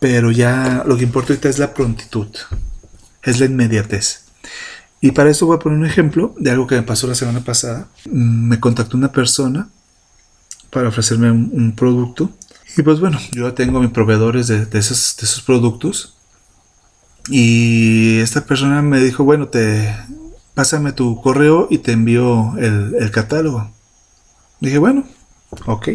pero 0.00 0.30
ya 0.30 0.82
lo 0.86 0.96
que 0.96 1.04
importa 1.04 1.34
ahorita 1.34 1.50
es 1.50 1.58
la 1.58 1.74
prontitud, 1.74 2.28
es 3.22 3.38
la 3.38 3.44
inmediatez. 3.44 4.22
Y 5.02 5.10
para 5.10 5.28
eso 5.28 5.44
voy 5.44 5.56
a 5.56 5.58
poner 5.58 5.78
un 5.78 5.84
ejemplo 5.84 6.34
de 6.38 6.52
algo 6.52 6.66
que 6.66 6.76
me 6.76 6.84
pasó 6.84 7.06
la 7.06 7.14
semana 7.14 7.44
pasada. 7.44 7.86
Me 8.10 8.58
contactó 8.58 8.96
una 8.96 9.12
persona 9.12 9.68
para 10.70 10.88
ofrecerme 10.88 11.30
un, 11.30 11.74
producto. 11.76 12.30
Y 12.78 12.82
pues 12.82 12.98
bueno, 12.98 13.18
yo 13.32 13.46
ya 13.46 13.54
tengo 13.54 13.78
mis 13.78 13.90
proveedores 13.90 14.46
de, 14.46 14.66
esos, 14.78 15.16
de 15.20 15.26
esos 15.26 15.42
productos. 15.42 16.16
Y 17.28 18.20
esta 18.20 18.46
persona 18.46 18.80
me 18.80 19.00
dijo, 19.00 19.22
bueno, 19.24 19.48
te, 19.48 19.94
pásame 20.54 20.92
tu 20.92 21.20
correo 21.20 21.66
y 21.70 21.78
te 21.78 21.92
envío 21.92 22.56
el, 22.58 23.10
catálogo. 23.10 23.70
Dije, 24.60 24.78
bueno, 24.78 25.06
ok. 25.66 25.88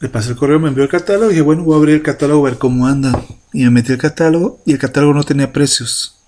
Le 0.00 0.08
pasé 0.08 0.30
el 0.30 0.36
correo, 0.36 0.60
me 0.60 0.68
envió 0.68 0.84
el 0.84 0.90
catálogo. 0.90 1.28
Dije, 1.28 1.42
bueno, 1.42 1.64
voy 1.64 1.74
a 1.74 1.78
abrir 1.78 1.96
el 1.96 2.02
catálogo 2.02 2.46
a 2.46 2.50
ver 2.50 2.58
cómo 2.58 2.86
anda. 2.86 3.24
Y 3.52 3.64
me 3.64 3.70
metí 3.70 3.92
el 3.92 3.98
catálogo 3.98 4.60
y 4.64 4.72
el 4.72 4.78
catálogo 4.78 5.14
no 5.14 5.24
tenía 5.24 5.52
precios. 5.52 6.18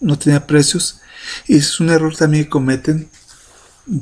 No 0.00 0.18
tenía 0.18 0.46
precios. 0.46 1.00
Y 1.46 1.56
es 1.56 1.80
un 1.80 1.90
error 1.90 2.14
también 2.14 2.44
que 2.44 2.50
cometen 2.50 3.08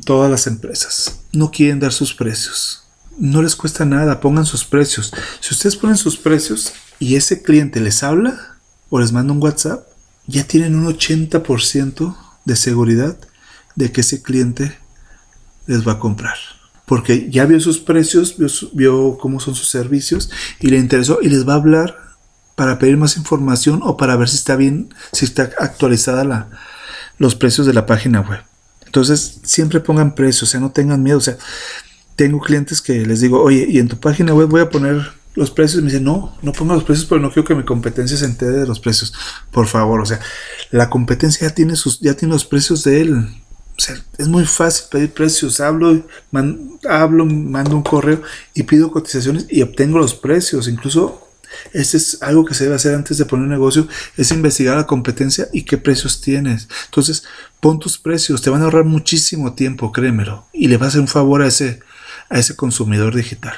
todas 0.05 0.31
las 0.31 0.47
empresas. 0.47 1.21
No 1.33 1.51
quieren 1.51 1.81
dar 1.81 1.93
sus 1.93 2.15
precios. 2.15 2.85
No 3.17 3.43
les 3.43 3.55
cuesta 3.55 3.85
nada, 3.85 4.21
pongan 4.21 4.45
sus 4.45 4.65
precios. 4.65 5.13
Si 5.41 5.55
ustedes 5.55 5.77
ponen 5.77 5.97
sus 5.97 6.17
precios 6.17 6.73
y 6.99 7.15
ese 7.15 7.43
cliente 7.43 7.81
les 7.81 8.03
habla 8.03 8.59
o 8.91 8.99
les 8.99 9.13
manda 9.13 9.33
un 9.33 9.43
WhatsApp, 9.43 9.87
ya 10.27 10.45
tienen 10.45 10.75
un 10.75 10.87
80% 10.87 12.17
de 12.45 12.57
seguridad 12.57 13.17
de 13.75 13.93
que 13.93 14.03
ese 14.03 14.23
cliente 14.23 14.77
les 15.67 15.87
va 15.87 15.93
a 15.93 15.99
comprar. 15.99 16.37
Porque 16.87 17.31
ya 17.31 17.47
vio 17.47 17.61
sus 17.61 17.79
precios, 17.79 18.37
vio, 18.73 19.17
cómo 19.19 19.41
son 19.41 19.55
sus 19.55 19.69
servicios 19.69 20.31
y 20.61 20.69
le 20.69 20.79
interesó 20.79 21.19
y 21.23 21.29
les 21.29 21.49
va 21.49 21.55
a 21.55 21.57
hablar 21.57 21.97
para 22.57 22.79
pedir 22.79 22.97
más 22.97 23.17
información 23.17 23.81
o 23.83 23.97
para 23.97 24.17
ver 24.17 24.29
si 24.29 24.37
está 24.37 24.55
bien, 24.57 24.95
si 25.13 25.25
está 25.25 25.51
actualizada 25.59 26.25
la, 26.25 26.51
los 27.19 27.35
precios 27.35 27.67
de 27.67 27.73
la 27.73 27.87
página 27.87 28.21
web. 28.21 28.41
Entonces, 28.85 29.41
siempre 29.43 29.81
pongan 29.81 30.15
precios, 30.15 30.45
o 30.45 30.47
sea, 30.47 30.61
no 30.61 30.71
tengan 30.71 31.03
miedo. 31.03 31.19
O 31.19 31.23
sea, 31.23 31.37
tengo 32.17 32.41
clientes 32.41 32.81
que 32.81 33.05
les 33.05 33.21
digo, 33.21 33.43
oye, 33.43 33.67
y 33.69 33.79
en 33.79 33.89
tu 33.89 33.99
página 33.99 34.35
web 34.35 34.49
voy 34.49 34.61
a 34.61 34.71
poner 34.71 35.11
los 35.35 35.51
precios. 35.51 35.83
Me 35.83 35.91
dicen, 35.91 36.05
no, 36.05 36.37
no 36.43 36.53
ponga 36.53 36.75
los 36.75 36.85
precios, 36.85 37.07
pero 37.07 37.21
no 37.21 37.31
quiero 37.31 37.47
que 37.47 37.55
mi 37.55 37.65
competencia 37.65 38.17
se 38.17 38.25
entere 38.25 38.59
de 38.59 38.67
los 38.67 38.81
precios. 38.81 39.13
Por 39.51 39.67
favor, 39.67 40.01
o 40.01 40.07
sea, 40.07 40.21
la 40.71 40.91
competencia 40.91 41.49
ya 41.49 41.55
tiene, 41.55 41.77
sus, 41.77 42.01
ya 42.01 42.15
tiene 42.15 42.33
los 42.33 42.45
precios 42.45 42.85
de 42.85 43.01
él. 43.01 43.29
O 43.77 43.81
sea, 43.81 43.97
es 44.19 44.29
muy 44.29 44.45
fácil 44.45 44.87
pedir 44.91 45.13
precios. 45.13 45.61
Hablo, 45.61 46.05
hablo, 46.89 47.27
mando 47.27 47.77
un 47.77 47.83
correo 47.83 48.23
y 48.55 48.63
pido 48.63 48.91
cotizaciones 48.91 49.47
y 49.51 49.63
obtengo 49.63 49.99
los 49.99 50.15
precios. 50.15 50.69
Incluso 50.69 51.25
este 51.73 51.97
es 51.97 52.23
algo 52.23 52.45
que 52.45 52.55
se 52.55 52.65
debe 52.65 52.77
hacer 52.77 52.95
antes 52.95 53.19
de 53.19 53.25
poner 53.25 53.45
un 53.45 53.51
negocio, 53.51 53.89
es 54.17 54.31
investigar 54.31 54.77
la 54.77 54.87
competencia 54.87 55.49
y 55.53 55.63
qué 55.63 55.79
precios 55.79 56.21
tienes. 56.21 56.69
Entonces, 56.87 57.25
pon 57.61 57.79
tus 57.79 57.99
precios, 57.99 58.43
te 58.43 58.51
van 58.51 58.63
a 58.63 58.65
ahorrar 58.65 58.85
muchísimo 58.85 59.55
tiempo, 59.55 59.93
créemelo, 59.93 60.47
y 60.53 60.69
le 60.69 60.77
vas 60.77 60.87
a 60.87 60.89
hacer 60.89 61.01
un 61.01 61.09
favor 61.09 61.43
a 61.43 61.49
ese, 61.49 61.81
a 62.29 62.39
ese 62.39 62.57
consumidor 62.57 63.15
digital. 63.15 63.55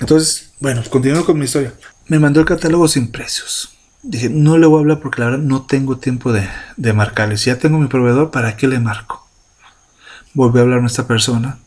Entonces, 0.00 0.52
bueno, 0.60 0.82
continuando 0.90 1.26
con 1.26 1.38
mi 1.38 1.44
historia. 1.44 1.74
Me 2.06 2.18
mandó 2.18 2.40
el 2.40 2.46
catálogo 2.46 2.86
sin 2.88 3.10
precios. 3.10 3.76
Dije, 4.02 4.28
no 4.28 4.58
le 4.58 4.66
voy 4.66 4.78
a 4.78 4.80
hablar 4.80 5.00
porque 5.00 5.20
la 5.20 5.30
verdad 5.30 5.44
no 5.44 5.62
tengo 5.62 5.98
tiempo 5.98 6.32
de, 6.32 6.48
de 6.76 6.92
marcarle. 6.92 7.36
Si 7.36 7.46
ya 7.46 7.58
tengo 7.58 7.78
mi 7.78 7.88
proveedor, 7.88 8.30
¿para 8.30 8.56
qué 8.56 8.68
le 8.68 8.78
marco? 8.78 9.26
Volví 10.34 10.58
a 10.58 10.62
hablar 10.62 10.82
a 10.82 10.86
esta 10.86 11.06
persona. 11.06 11.58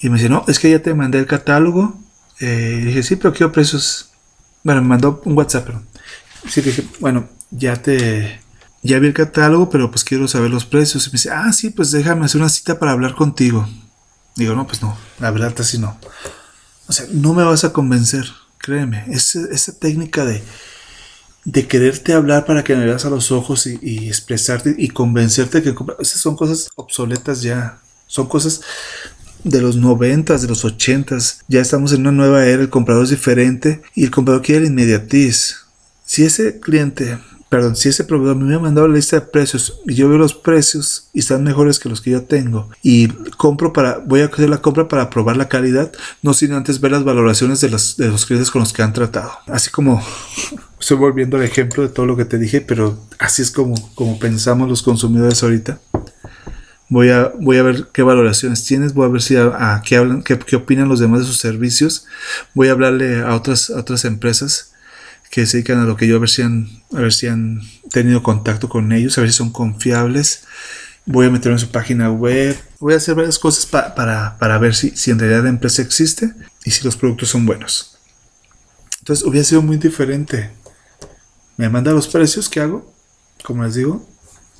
Y 0.00 0.08
me 0.08 0.16
dice, 0.16 0.28
no, 0.28 0.44
es 0.48 0.58
que 0.58 0.70
ya 0.70 0.80
te 0.80 0.94
mandé 0.94 1.18
el 1.18 1.26
catálogo. 1.26 1.98
Eh, 2.40 2.82
dije, 2.86 3.02
sí, 3.02 3.16
pero 3.16 3.34
quiero 3.34 3.52
precios 3.52 4.12
bueno, 4.64 4.82
me 4.82 4.88
mandó 4.88 5.20
un 5.24 5.36
WhatsApp, 5.36 5.66
pero 5.66 5.82
sí 6.48 6.60
dije, 6.60 6.86
bueno, 7.00 7.28
ya 7.50 7.76
te, 7.76 8.40
ya 8.82 8.98
vi 8.98 9.08
el 9.08 9.14
catálogo, 9.14 9.70
pero 9.70 9.90
pues 9.90 10.04
quiero 10.04 10.28
saber 10.28 10.50
los 10.50 10.64
precios. 10.64 11.06
Y 11.06 11.10
me 11.10 11.12
dice, 11.12 11.30
ah, 11.30 11.52
sí, 11.52 11.70
pues 11.70 11.90
déjame 11.90 12.24
hacer 12.24 12.40
una 12.40 12.48
cita 12.48 12.78
para 12.78 12.92
hablar 12.92 13.14
contigo. 13.14 13.68
Digo, 14.36 14.54
no, 14.54 14.66
pues 14.66 14.80
no, 14.82 14.96
la 15.18 15.30
verdad 15.30 15.52
así 15.58 15.78
no. 15.78 15.98
O 16.92 16.94
sea, 16.94 17.06
no 17.10 17.32
me 17.32 17.42
vas 17.42 17.64
a 17.64 17.72
convencer, 17.72 18.26
créeme. 18.58 19.06
esa 19.08 19.72
técnica 19.78 20.26
de, 20.26 20.42
de 21.46 21.66
quererte 21.66 22.12
hablar 22.12 22.44
para 22.44 22.62
que 22.64 22.76
me 22.76 22.84
veas 22.84 23.06
a 23.06 23.08
los 23.08 23.32
ojos 23.32 23.66
y, 23.66 24.08
expresarte 24.08 24.74
y 24.76 24.88
convencerte 24.88 25.62
que 25.62 25.74
esas 26.00 26.20
son 26.20 26.36
cosas 26.36 26.68
obsoletas 26.76 27.40
ya. 27.40 27.78
Son 28.08 28.26
cosas 28.28 28.60
de 29.42 29.62
los 29.62 29.76
90, 29.76 30.36
de 30.36 30.46
los 30.46 30.66
80. 30.66 31.16
Ya 31.48 31.62
estamos 31.62 31.94
en 31.94 32.02
una 32.02 32.12
nueva 32.12 32.44
era, 32.44 32.60
el 32.60 32.68
comprador 32.68 33.04
es 33.04 33.10
diferente 33.10 33.80
y 33.94 34.04
el 34.04 34.10
comprador 34.10 34.42
quiere 34.42 34.60
la 34.60 34.66
inmediatiz. 34.66 35.64
Si 36.04 36.24
ese 36.24 36.60
cliente, 36.60 37.18
perdón, 37.52 37.76
si 37.76 37.90
ese 37.90 38.04
proveedor 38.04 38.36
me 38.36 38.54
ha 38.54 38.58
mandado 38.58 38.88
la 38.88 38.94
lista 38.94 39.20
de 39.20 39.26
precios 39.26 39.78
y 39.86 39.92
yo 39.92 40.08
veo 40.08 40.16
los 40.16 40.32
precios 40.32 41.10
y 41.12 41.18
están 41.18 41.44
mejores 41.44 41.78
que 41.78 41.90
los 41.90 42.00
que 42.00 42.10
yo 42.10 42.22
tengo 42.22 42.70
y 42.82 43.08
compro 43.36 43.74
para, 43.74 43.98
voy 43.98 44.22
a 44.22 44.24
hacer 44.24 44.48
la 44.48 44.62
compra 44.62 44.88
para 44.88 45.10
probar 45.10 45.36
la 45.36 45.50
calidad, 45.50 45.92
no 46.22 46.32
sin 46.32 46.54
antes 46.54 46.80
ver 46.80 46.92
las 46.92 47.04
valoraciones 47.04 47.60
de 47.60 47.68
los, 47.68 47.98
de 47.98 48.08
los 48.08 48.24
clientes 48.24 48.50
con 48.50 48.60
los 48.60 48.72
que 48.72 48.80
han 48.80 48.94
tratado. 48.94 49.32
Así 49.48 49.68
como 49.68 50.02
estoy 50.80 50.96
volviendo 50.96 51.36
al 51.36 51.42
ejemplo 51.42 51.82
de 51.82 51.90
todo 51.90 52.06
lo 52.06 52.16
que 52.16 52.24
te 52.24 52.38
dije, 52.38 52.62
pero 52.62 52.98
así 53.18 53.42
es 53.42 53.50
como, 53.50 53.74
como 53.94 54.18
pensamos 54.18 54.66
los 54.66 54.80
consumidores 54.80 55.42
ahorita. 55.42 55.78
Voy 56.88 57.10
a, 57.10 57.34
voy 57.38 57.58
a 57.58 57.64
ver 57.64 57.88
qué 57.92 58.02
valoraciones 58.02 58.64
tienes, 58.64 58.94
voy 58.94 59.04
a 59.04 59.10
ver 59.10 59.20
si 59.20 59.36
a, 59.36 59.82
qué 59.84 59.98
hablan, 59.98 60.22
qué, 60.22 60.38
qué, 60.38 60.56
opinan 60.56 60.88
los 60.88 61.00
demás 61.00 61.20
de 61.20 61.26
sus 61.26 61.36
servicios. 61.36 62.06
Voy 62.54 62.68
a 62.68 62.72
hablarle 62.72 63.20
a 63.20 63.34
otras, 63.34 63.68
otras 63.68 64.06
empresas 64.06 64.71
que 65.32 65.46
se 65.46 65.56
dedican 65.56 65.80
a 65.80 65.86
lo 65.86 65.96
que 65.96 66.06
yo, 66.06 66.16
a 66.16 66.18
ver 66.18 66.28
si 66.28 66.42
han, 66.42 66.68
a 66.92 67.00
ver 67.00 67.10
si 67.10 67.26
han 67.26 67.62
tenido 67.90 68.22
contacto 68.22 68.68
con 68.68 68.92
ellos, 68.92 69.16
a 69.16 69.22
ver 69.22 69.30
si 69.32 69.38
son 69.38 69.50
confiables. 69.50 70.44
Voy 71.06 71.24
a 71.24 71.30
meterme 71.30 71.54
en 71.54 71.58
su 71.58 71.70
página 71.70 72.10
web. 72.10 72.54
Voy 72.80 72.92
a 72.92 72.98
hacer 72.98 73.14
varias 73.14 73.38
cosas 73.38 73.64
para, 73.64 74.36
para 74.36 74.58
ver 74.58 74.74
si, 74.74 74.90
si 74.90 75.10
en 75.10 75.18
realidad 75.18 75.44
la 75.44 75.48
empresa 75.48 75.80
existe 75.80 76.34
y 76.66 76.70
si 76.70 76.84
los 76.84 76.98
productos 76.98 77.30
son 77.30 77.46
buenos. 77.46 77.96
Entonces 78.98 79.24
hubiera 79.24 79.46
sido 79.46 79.62
muy 79.62 79.78
diferente. 79.78 80.50
Me 81.56 81.70
manda 81.70 81.92
los 81.92 82.08
precios 82.08 82.50
que 82.50 82.60
hago. 82.60 82.92
Como 83.42 83.64
les 83.64 83.74
digo, 83.74 84.06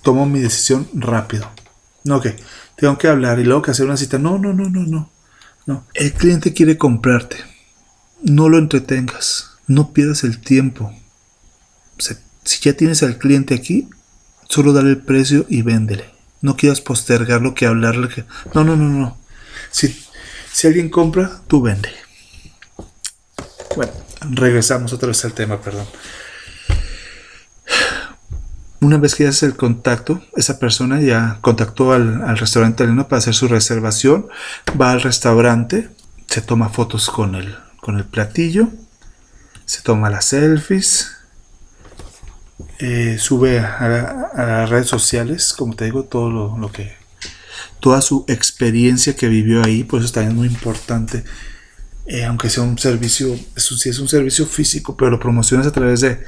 tomo 0.00 0.24
mi 0.24 0.40
decisión 0.40 0.88
rápido. 0.94 1.50
No, 2.02 2.22
que 2.22 2.34
tengo 2.76 2.96
que 2.96 3.08
hablar 3.08 3.38
y 3.40 3.44
luego 3.44 3.60
que 3.60 3.72
hacer 3.72 3.84
una 3.84 3.98
cita. 3.98 4.18
No, 4.18 4.38
no, 4.38 4.54
no, 4.54 4.70
no, 4.70 4.84
no. 4.86 5.10
No. 5.66 5.86
El 5.92 6.14
cliente 6.14 6.54
quiere 6.54 6.78
comprarte. 6.78 7.36
No 8.22 8.48
lo 8.48 8.56
entretengas. 8.56 9.51
No 9.66 9.92
pierdas 9.92 10.24
el 10.24 10.40
tiempo. 10.40 10.92
si 11.98 12.60
ya 12.60 12.76
tienes 12.76 13.02
al 13.02 13.18
cliente 13.18 13.54
aquí, 13.54 13.88
solo 14.48 14.72
dale 14.72 14.90
el 14.90 14.98
precio 14.98 15.46
y 15.48 15.62
véndele. 15.62 16.10
No 16.40 16.56
quieras 16.56 16.80
postergarlo 16.80 17.54
que 17.54 17.66
hablarle. 17.66 18.08
No, 18.54 18.64
no, 18.64 18.76
no, 18.76 18.88
no. 18.88 19.18
Si, 19.70 19.96
si 20.52 20.66
alguien 20.66 20.90
compra, 20.90 21.40
tú 21.46 21.62
vende. 21.62 21.90
Bueno, 23.76 23.92
regresamos 24.30 24.92
otra 24.92 25.08
vez 25.08 25.24
al 25.24 25.32
tema, 25.32 25.60
perdón. 25.60 25.86
Una 28.82 28.98
vez 28.98 29.14
que 29.14 29.28
haces 29.28 29.44
el 29.44 29.56
contacto, 29.56 30.20
esa 30.36 30.58
persona 30.58 31.00
ya 31.00 31.38
contactó 31.40 31.92
al, 31.92 32.36
restaurante 32.36 32.82
italiano 32.82 33.06
para 33.06 33.18
hacer 33.18 33.32
su 33.32 33.46
reservación, 33.46 34.26
va 34.78 34.90
al 34.90 35.00
restaurante, 35.00 35.88
se 36.26 36.40
toma 36.40 36.68
fotos 36.68 37.08
con 37.08 37.36
el, 37.36 37.56
con 37.80 37.96
el 37.96 38.04
platillo, 38.04 38.68
se 39.64 39.82
toma 39.82 40.10
las 40.10 40.26
selfies, 40.26 41.12
eh, 42.78 43.16
sube 43.18 43.60
a, 43.60 44.30
las 44.36 44.70
redes 44.70 44.88
sociales, 44.88 45.52
como 45.52 45.74
te 45.74 45.84
digo, 45.84 46.04
todo 46.04 46.30
lo, 46.30 46.72
que, 46.72 46.92
toda 47.80 48.00
su 48.00 48.24
experiencia 48.28 49.16
que 49.16 49.28
vivió 49.28 49.64
ahí, 49.64 49.84
pues 49.84 50.04
eso 50.04 50.14
también 50.14 50.32
es 50.32 50.38
muy 50.38 50.48
importante 50.48 51.24
eh, 52.04 52.24
aunque 52.24 52.50
sea 52.50 52.64
un 52.64 52.78
servicio, 52.78 53.38
eso 53.54 53.76
sí 53.76 53.88
es 53.88 54.00
un 54.00 54.08
servicio 54.08 54.44
físico, 54.44 54.96
pero 54.96 55.10
lo 55.12 55.20
promocionas 55.20 55.68
a 55.68 55.72
través 55.72 56.00
de, 56.00 56.18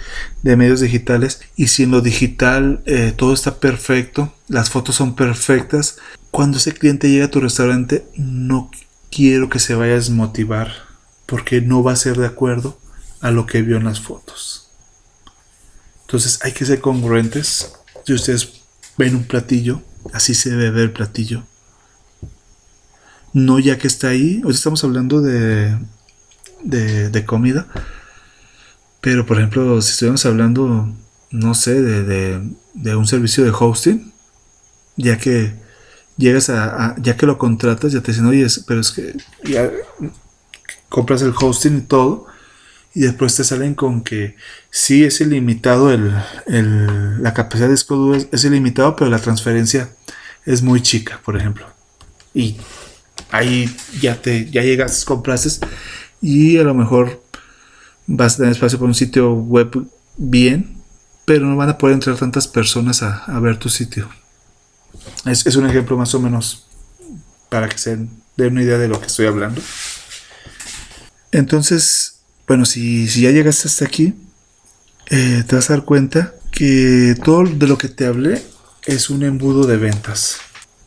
medios 0.42 0.80
digitales 0.80 1.40
y 1.56 1.66
si 1.66 1.82
en 1.82 1.90
lo 1.90 2.00
digital 2.00 2.80
eh, 2.86 3.12
todo 3.16 3.34
está 3.34 3.58
perfecto, 3.58 4.32
las 4.46 4.70
fotos 4.70 4.94
son 4.94 5.16
perfectas, 5.16 5.96
cuando 6.30 6.58
ese 6.58 6.72
cliente 6.72 7.10
llega 7.10 7.26
a 7.26 7.30
tu 7.30 7.40
restaurante 7.40 8.06
no 8.16 8.70
quiero 9.10 9.48
que 9.48 9.58
se 9.58 9.74
vaya 9.74 9.92
a 9.92 9.96
desmotivar 9.96 10.72
porque 11.26 11.60
no 11.60 11.82
va 11.82 11.92
a 11.92 11.96
ser 11.96 12.18
de 12.18 12.26
acuerdo 12.26 12.78
a 13.24 13.30
lo 13.32 13.46
que 13.46 13.62
vio 13.62 13.76
en 13.76 13.84
las 13.84 14.00
fotos. 14.00 14.68
Entonces 16.02 16.38
hay 16.42 16.52
que 16.52 16.64
ser 16.64 16.80
congruentes. 16.80 17.72
Si 18.06 18.12
ustedes 18.12 18.62
ven 18.96 19.16
un 19.16 19.24
platillo, 19.24 19.82
así 20.12 20.34
se 20.34 20.50
debe 20.50 20.70
ver 20.70 20.82
el 20.84 20.92
platillo 20.92 21.44
no 23.34 23.58
ya 23.58 23.76
que 23.76 23.86
está 23.86 24.08
ahí. 24.08 24.40
Hoy 24.44 24.52
estamos 24.54 24.82
hablando 24.84 25.20
de, 25.20 25.76
de, 26.62 27.24
comida. 27.26 27.66
Pero 29.02 29.26
por 29.26 29.36
ejemplo, 29.36 29.82
si 29.82 29.90
estuviéramos 29.90 30.24
hablando, 30.24 30.88
no 31.30 31.54
sé, 31.54 31.82
de, 31.82 32.40
de, 32.72 32.96
un 32.96 33.06
servicio 33.06 33.44
de 33.44 33.50
hosting, 33.50 34.12
ya 34.96 35.18
que 35.18 35.52
llegas 36.16 36.48
a, 36.48 36.94
ya 36.98 37.16
que 37.16 37.26
lo 37.26 37.36
contratas, 37.36 37.92
ya 37.92 38.00
te 38.00 38.12
dicen, 38.12 38.26
oye, 38.26 38.46
pero 38.66 38.80
es 38.80 38.92
que 38.92 39.14
ya 39.42 39.70
compras 40.88 41.20
el 41.22 41.34
hosting 41.38 41.78
y 41.78 41.82
todo, 41.82 42.26
y 42.94 43.00
después 43.00 43.34
te 43.34 43.44
salen 43.44 43.74
con 43.74 44.02
que 44.02 44.36
sí 44.70 45.04
es 45.04 45.20
ilimitado, 45.20 45.92
el, 45.92 46.12
el, 46.46 47.22
la 47.22 47.34
capacidad 47.34 47.66
de 47.66 47.74
disco 47.74 48.14
es, 48.14 48.28
es 48.30 48.44
ilimitado, 48.44 48.94
pero 48.94 49.10
la 49.10 49.18
transferencia 49.18 49.90
es 50.46 50.62
muy 50.62 50.80
chica, 50.80 51.20
por 51.24 51.36
ejemplo. 51.36 51.66
Y 52.32 52.56
ahí 53.30 53.74
ya 54.00 54.20
te 54.20 54.50
ya 54.50 54.62
llegas, 54.62 55.04
comprases 55.04 55.60
y 56.20 56.56
a 56.58 56.62
lo 56.62 56.74
mejor 56.74 57.22
vas 58.06 58.34
a 58.34 58.36
tener 58.38 58.52
espacio 58.52 58.78
para 58.78 58.88
un 58.88 58.94
sitio 58.94 59.32
web 59.34 59.86
bien, 60.16 60.82
pero 61.24 61.46
no 61.46 61.56
van 61.56 61.70
a 61.70 61.78
poder 61.78 61.94
entrar 61.94 62.16
tantas 62.16 62.46
personas 62.48 63.02
a, 63.02 63.38
ver 63.40 63.58
tu 63.58 63.68
sitio. 63.68 64.08
Es, 65.26 65.56
un 65.56 65.66
ejemplo 65.66 65.96
más 65.96 66.14
o 66.14 66.20
menos 66.20 66.66
para 67.48 67.68
que 67.68 67.78
se 67.78 67.96
den 68.36 68.52
una 68.52 68.62
idea 68.62 68.78
de 68.78 68.88
lo 68.88 69.00
que 69.00 69.06
estoy 69.06 69.26
hablando. 69.26 69.60
Entonces, 71.32 72.13
bueno, 72.46 72.64
si, 72.64 73.06
ya 73.06 73.30
llegaste 73.30 73.68
hasta 73.68 73.84
aquí, 73.84 74.14
eh, 75.10 75.44
te 75.46 75.56
vas 75.56 75.70
a 75.70 75.74
dar 75.74 75.84
cuenta 75.84 76.34
que 76.50 77.16
todo 77.24 77.44
de 77.44 77.66
lo 77.66 77.78
que 77.78 77.88
te 77.88 78.06
hablé 78.06 78.42
es 78.86 79.10
un 79.10 79.22
embudo 79.22 79.66
de 79.66 79.76
ventas. 79.76 80.38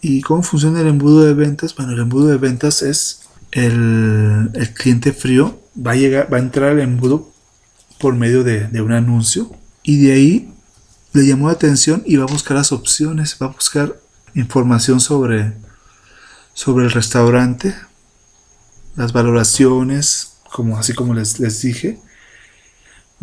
¿Y 0.01 0.21
cómo 0.21 0.43
funciona 0.43 0.81
el 0.81 0.87
embudo 0.87 1.25
de 1.25 1.33
ventas? 1.33 1.75
Bueno, 1.75 1.93
el 1.93 1.99
embudo 1.99 2.27
de 2.27 2.37
ventas 2.37 2.81
es 2.81 3.21
el, 3.51 4.51
cliente 4.75 5.13
frío 5.13 5.61
va 5.75 5.91
a, 5.91 5.95
llegar, 5.95 6.31
va 6.31 6.39
entrar 6.39 6.71
al 6.71 6.79
embudo 6.79 7.31
por 7.99 8.15
medio 8.15 8.43
de, 8.43 8.67
de 8.67 8.81
un 8.81 8.91
anuncio 8.91 9.51
y 9.83 9.97
de 9.97 10.13
ahí 10.13 10.53
le 11.13 11.25
llamó 11.25 11.47
la 11.47 11.53
atención 11.53 12.03
y 12.05 12.17
va 12.17 12.25
a 12.25 12.31
buscar 12.31 12.57
las 12.57 12.71
opciones, 12.71 13.37
va 13.41 13.47
a 13.47 13.51
buscar 13.51 13.99
información 14.35 14.99
sobre, 14.99 15.53
sobre 16.53 16.85
el 16.85 16.91
restaurante, 16.91 17.73
las 18.95 19.13
valoraciones, 19.13 20.26
como, 20.51 20.77
así 20.77 20.93
como 20.93 21.13
les, 21.13 21.39
les 21.39 21.61
dije. 21.61 21.99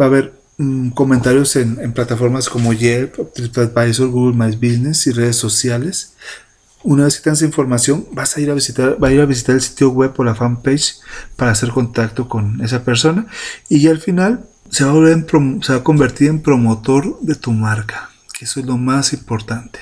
Va 0.00 0.06
a 0.06 0.08
haber 0.08 0.34
mm, 0.58 0.90
comentarios 0.90 1.56
en, 1.56 1.92
plataformas 1.92 2.48
como 2.48 2.72
Yelp, 2.72 3.32
TripAdvisor, 3.34 4.08
Google 4.08 4.36
My 4.36 4.54
Business 4.56 5.06
y 5.06 5.12
redes 5.12 5.36
sociales. 5.36 6.14
Una 6.82 7.04
vez 7.04 7.16
que 7.16 7.24
tengas 7.24 7.42
información, 7.42 8.06
vas 8.12 8.36
a 8.36 8.40
ir 8.40 8.50
a 8.50 8.54
visitar, 8.54 9.02
va 9.02 9.08
a 9.08 9.12
ir 9.12 9.20
a 9.20 9.26
visitar 9.26 9.54
el 9.54 9.62
sitio 9.62 9.90
web 9.90 10.12
o 10.16 10.24
la 10.24 10.34
fanpage 10.34 10.96
para 11.36 11.52
hacer 11.52 11.70
contacto 11.70 12.28
con 12.28 12.60
esa 12.60 12.84
persona. 12.84 13.26
Y 13.68 13.80
ya 13.80 13.90
al 13.90 14.00
final 14.00 14.44
a, 14.66 14.70
se 14.70 14.84
va 14.84 15.78
a 15.78 15.84
convertir 15.84 16.28
en 16.28 16.42
promotor 16.42 17.18
de 17.20 17.36
tu 17.36 17.52
marca, 17.52 18.10
que 18.32 18.44
eso 18.44 18.60
es 18.60 18.66
lo 18.66 18.76
más 18.76 19.12
importante. 19.12 19.78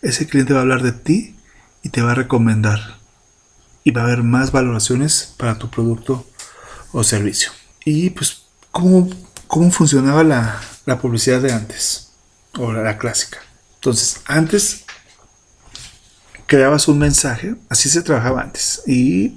Ese 0.00 0.26
cliente 0.26 0.52
va 0.52 0.60
a 0.60 0.62
hablar 0.62 0.82
de 0.82 0.92
ti 0.92 1.36
y 1.82 1.88
te 1.88 2.02
va 2.02 2.12
a 2.12 2.14
recomendar. 2.14 2.96
Y 3.84 3.90
va 3.90 4.02
a 4.02 4.04
haber 4.04 4.22
más 4.22 4.52
valoraciones 4.52 5.34
para 5.36 5.58
tu 5.58 5.70
producto 5.70 6.26
o 6.96 7.04
servicio. 7.04 7.50
Y 7.84 8.08
pues, 8.08 8.44
¿cómo, 8.70 9.10
cómo 9.46 9.70
funcionaba 9.70 10.24
la, 10.24 10.62
la 10.86 10.98
publicidad 10.98 11.42
de 11.42 11.52
antes? 11.52 12.12
O 12.58 12.72
la, 12.72 12.96
clásica. 12.96 13.38
Entonces, 13.74 14.22
antes 14.24 14.84
creabas 16.46 16.88
un 16.88 16.98
mensaje, 16.98 17.54
así 17.68 17.90
se 17.90 18.00
trabajaba 18.00 18.40
antes. 18.40 18.82
Y 18.86 19.36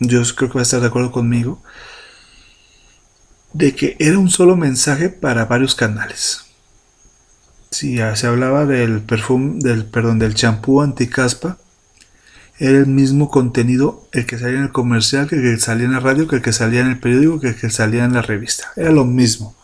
yo 0.00 0.22
creo 0.34 0.48
que 0.48 0.54
va 0.54 0.60
a 0.60 0.62
estar 0.62 0.80
de 0.80 0.86
acuerdo 0.86 1.12
conmigo 1.12 1.62
de 3.52 3.74
que 3.74 3.96
era 3.98 4.18
un 4.18 4.30
solo 4.30 4.56
mensaje 4.56 5.10
para 5.10 5.44
varios 5.44 5.74
canales. 5.74 6.46
Si 7.70 7.98
se 8.14 8.26
hablaba 8.26 8.64
del 8.64 9.02
perfume, 9.02 9.58
del 9.58 9.84
perdón, 9.84 10.18
del 10.18 10.34
champú 10.34 10.80
anticaspa, 10.80 11.58
era 12.58 12.78
el 12.78 12.86
mismo 12.86 13.30
contenido 13.30 14.08
el 14.12 14.26
que 14.26 14.38
salía 14.38 14.58
en 14.58 14.64
el 14.64 14.72
comercial, 14.72 15.28
que 15.28 15.36
el 15.36 15.42
que 15.42 15.60
salía 15.60 15.86
en 15.86 15.92
la 15.92 16.00
radio, 16.00 16.28
que 16.28 16.36
el 16.36 16.42
que 16.42 16.52
salía 16.52 16.80
en 16.80 16.88
el 16.88 17.00
periódico, 17.00 17.40
que 17.40 17.48
el 17.48 17.56
que 17.56 17.70
salía 17.70 18.04
en 18.04 18.12
la 18.12 18.22
revista. 18.22 18.72
Era 18.76 18.90
lo 18.90 19.04
mismo. 19.04 19.56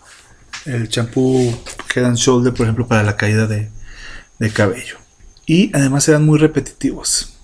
El 0.65 0.89
champú 0.89 1.55
Head 1.95 2.15
Shoulder, 2.15 2.53
por 2.53 2.65
ejemplo, 2.65 2.87
para 2.87 3.03
la 3.03 3.17
caída 3.17 3.47
de, 3.47 3.71
cabello. 4.53 4.97
Y 5.47 5.71
además 5.75 6.09
eran 6.09 6.25
muy 6.25 6.39
repetitivos. 6.39 7.37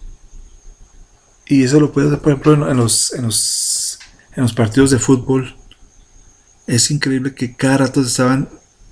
Y 1.47 1.63
eso 1.63 1.79
lo 1.79 1.93
puedes 1.93 2.11
ver, 2.11 2.21
por 2.21 2.33
ejemplo, 2.33 2.71
en 2.71 2.77
los, 2.77 3.13
en 3.13 3.23
los, 3.23 3.99
en 4.35 4.43
los 4.43 4.53
partidos 4.53 4.91
de 4.91 4.99
fútbol 4.99 5.57
es 6.67 6.91
increíble 6.91 7.35
que 7.35 7.55
cada 7.55 7.79
rato 7.79 8.01
estaban 8.01 8.49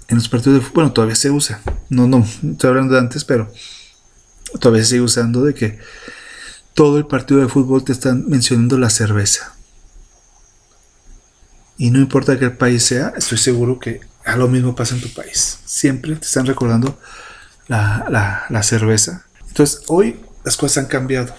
en 0.08 0.16
los 0.16 0.28
partidos 0.28 0.58
de 0.58 0.60
fútbol. 0.60 0.74
Bueno, 0.74 0.92
todavía 0.92 1.16
se 1.16 1.30
usa. 1.30 1.60
No, 1.88 2.06
no, 2.06 2.24
estoy 2.24 2.68
hablando 2.68 2.94
de 2.94 3.00
antes, 3.00 3.24
pero 3.24 3.52
todavía 4.60 4.84
se 4.84 4.90
sigue 4.90 5.02
usando 5.02 5.42
de 5.42 5.54
que 5.54 5.78
todo 6.74 6.98
el 6.98 7.06
partido 7.06 7.40
de 7.40 7.48
fútbol 7.48 7.84
te 7.84 7.92
están 7.92 8.28
mencionando 8.28 8.78
la 8.78 8.90
cerveza. 8.90 9.54
Y 11.76 11.90
no 11.90 11.98
importa 11.98 12.38
qué 12.38 12.50
país 12.50 12.84
sea, 12.84 13.12
estoy 13.16 13.38
seguro 13.38 13.78
que 13.78 14.00
a 14.24 14.36
lo 14.36 14.48
mismo 14.48 14.74
pasa 14.74 14.94
en 14.94 15.00
tu 15.00 15.12
país. 15.12 15.58
Siempre 15.64 16.14
te 16.16 16.26
están 16.26 16.46
recordando 16.46 16.98
la, 17.68 18.46
la 18.48 18.62
cerveza. 18.62 19.26
Entonces, 19.48 19.82
hoy 19.88 20.20
las 20.44 20.56
cosas 20.56 20.84
han 20.84 20.86
cambiado. 20.86 21.34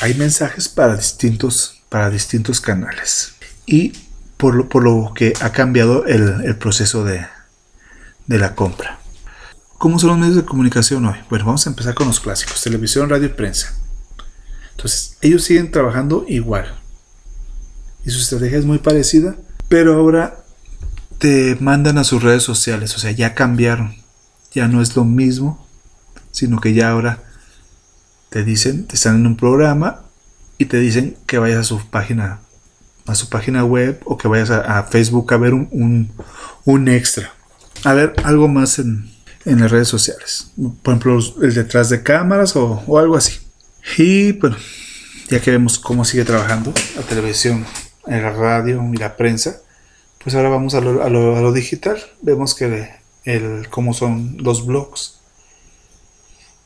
Hay 0.00 0.14
mensajes 0.14 0.68
para 0.68 0.96
distintos, 0.96 1.82
para 1.88 2.10
distintos 2.10 2.60
canales. 2.60 3.34
Y 3.66 3.92
por 4.36 4.54
lo, 4.54 4.68
por 4.68 4.82
lo 4.82 5.12
que 5.14 5.32
ha 5.40 5.50
cambiado 5.52 6.04
el, 6.06 6.56
proceso 6.56 7.04
de, 7.04 7.26
la 8.26 8.54
compra. 8.54 8.98
¿Cómo 9.78 9.98
son 9.98 10.10
los 10.10 10.18
medios 10.18 10.36
de 10.36 10.44
comunicación 10.44 11.04
hoy? 11.06 11.16
Bueno, 11.28 11.44
vamos 11.44 11.66
a 11.66 11.70
empezar 11.70 11.94
con 11.94 12.06
los 12.06 12.20
clásicos, 12.20 12.62
televisión, 12.62 13.08
radio 13.08 13.26
y 13.26 13.30
prensa. 13.30 13.74
Entonces, 14.76 15.16
ellos 15.22 15.42
siguen 15.42 15.70
trabajando 15.70 16.24
igual. 16.28 16.78
Y 18.04 18.10
su 18.10 18.20
estrategia 18.20 18.58
es 18.58 18.66
muy 18.66 18.78
parecida, 18.78 19.36
pero 19.68 19.94
ahora 19.94 20.44
te 21.18 21.56
mandan 21.60 21.98
a 21.98 22.04
sus 22.04 22.22
redes 22.22 22.42
sociales, 22.42 22.94
o 22.94 22.98
sea, 22.98 23.10
ya 23.10 23.34
cambiaron. 23.34 23.94
Ya 24.52 24.68
no 24.68 24.80
es 24.82 24.94
lo 24.94 25.04
mismo, 25.04 25.66
sino 26.30 26.60
que 26.60 26.74
ya 26.74 26.90
ahora 26.90 27.22
te 28.28 28.44
dicen, 28.44 28.86
te 28.86 28.94
están 28.94 29.16
en 29.16 29.26
un 29.26 29.36
programa 29.36 30.02
y 30.58 30.66
te 30.66 30.78
dicen 30.78 31.16
que 31.26 31.38
vayas 31.38 31.60
a 31.60 31.64
su 31.64 31.86
página 31.88 32.40
a 33.06 33.14
su 33.14 33.28
página 33.28 33.64
web 33.64 34.00
o 34.04 34.18
que 34.18 34.28
vayas 34.28 34.50
a, 34.50 34.82
Facebook 34.84 35.32
a 35.32 35.36
ver 35.36 35.54
un, 35.54 36.88
extra. 36.88 37.32
A 37.84 37.92
ver 37.94 38.14
algo 38.24 38.48
más 38.48 38.78
en, 38.78 39.10
las 39.44 39.70
redes 39.70 39.88
sociales. 39.88 40.50
Por 40.82 40.94
ejemplo, 40.94 41.18
el 41.40 41.54
detrás 41.54 41.88
de 41.88 42.02
cámaras 42.02 42.56
o, 42.56 42.98
algo 42.98 43.16
así. 43.16 43.38
Y 43.98 44.32
bueno, 44.32 44.56
ya 45.28 45.40
que 45.40 45.50
vemos 45.50 45.78
cómo 45.78 46.04
sigue 46.04 46.24
trabajando 46.24 46.72
la 46.96 47.02
televisión, 47.02 47.64
la 48.06 48.30
radio 48.30 48.82
y 48.92 48.96
la 48.96 49.16
prensa, 49.16 49.60
pues 50.22 50.34
ahora 50.34 50.48
vamos 50.48 50.74
a 50.74 50.80
lo, 50.80 51.02
a 51.02 51.08
lo, 51.08 51.52
digital. 51.52 51.98
Vemos 52.20 52.54
que 52.54 52.90
el, 53.24 53.68
cómo 53.70 53.94
son 53.94 54.36
los 54.38 54.66
blogs. 54.66 55.20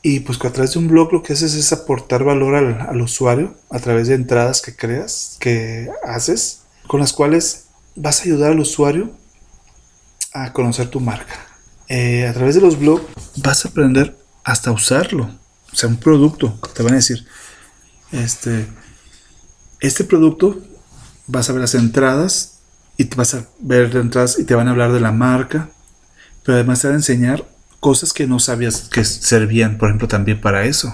Y 0.03 0.21
pues 0.21 0.43
a 0.43 0.51
través 0.51 0.73
de 0.73 0.79
un 0.79 0.89
blog 0.89 1.13
lo 1.13 1.23
que 1.23 1.35
haces 1.35 1.55
es 1.55 1.73
aportar 1.73 2.25
valor 2.25 2.55
al, 2.55 3.01
usuario 3.03 3.55
a 3.69 3.79
través 3.79 4.09
de 4.09 4.15
entradas 4.15 4.63
que 4.63 4.75
creas, 4.75 5.37
que 5.41 5.91
haces, 6.03 6.63
con 6.87 7.01
las 7.01 7.13
cuales 7.13 7.67
vas 7.97 8.21
a 8.21 8.25
ayudar 8.25 8.53
al 8.53 8.61
usuario 8.61 9.11
a 10.33 10.53
conocer 10.55 10.89
tu 10.89 11.01
marca. 11.01 11.47
Eh, 11.89 12.27
a 12.27 12.33
través 12.33 12.55
de 12.55 12.63
los 12.63 12.79
blogs 12.79 13.05
vas 13.37 13.65
a 13.65 13.69
aprender 13.69 14.17
hasta 14.43 14.73
usarlo. 14.73 15.40
O 15.73 15.77
sea, 15.77 15.89
un 15.89 15.99
producto. 15.99 16.59
Te 16.75 16.83
van 16.83 16.95
a 16.95 16.97
decir, 16.97 17.27
este, 18.13 18.67
este 19.81 20.05
producto, 20.05 20.61
vas 21.27 21.49
a 21.49 21.53
ver 21.53 21.61
las 21.61 21.75
entradas 21.75 22.59
y 22.97 23.05
te 23.05 23.17
vas 23.17 23.35
a 23.35 23.47
ver 23.61 23.95
las 23.95 24.05
entradas 24.05 24.39
y 24.39 24.45
te 24.45 24.55
van 24.55 24.69
a 24.69 24.73
hablar 24.73 24.93
de 24.93 25.01
la 25.01 25.13
marca. 25.13 25.71
Pero 26.45 26.57
además 26.57 26.81
te 26.81 26.89
van 26.89 26.95
a 26.95 26.99
enseñar 26.99 27.49
cosas 27.81 28.13
que 28.13 28.27
no 28.27 28.39
sabías 28.39 28.89
que 28.91 29.05
servían, 29.05 29.79
por 29.79 29.89
ejemplo, 29.89 30.09
también 30.09 30.41
para 30.41 30.65
eso. 30.65 30.93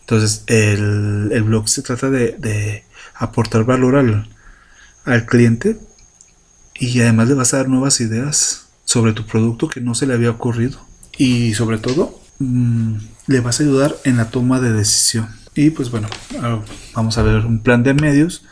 Entonces, 0.00 0.44
el, 0.46 1.42
blog 1.44 1.68
se 1.68 1.82
trata 1.82 2.10
de, 2.10 2.84
aportar 3.14 3.64
valor 3.64 3.96
al, 3.96 4.28
al, 5.04 5.24
cliente 5.24 5.78
y 6.74 7.00
además 7.00 7.28
le 7.28 7.34
vas 7.34 7.54
a 7.54 7.58
dar 7.58 7.68
nuevas 7.68 8.00
ideas 8.00 8.66
sobre 8.84 9.12
tu 9.12 9.24
producto 9.26 9.68
que 9.68 9.80
no 9.80 9.94
se 9.94 10.06
le 10.06 10.14
había 10.14 10.30
ocurrido. 10.30 10.78
Y 11.16 11.54
sobre 11.54 11.78
todo, 11.78 12.20
mm, 12.38 12.96
le 13.26 13.40
vas 13.40 13.60
a 13.60 13.62
ayudar 13.64 13.96
en 14.04 14.16
la 14.16 14.30
toma 14.30 14.60
de 14.60 14.72
decisión. 14.72 15.28
Y 15.54 15.70
pues 15.70 15.90
bueno, 15.90 16.08
ah, 16.40 16.60
vamos 16.94 17.16
a 17.16 17.22
ver 17.22 17.46
un 17.46 17.60
plan 17.60 17.82
de 17.82 17.94
medios 17.94 18.44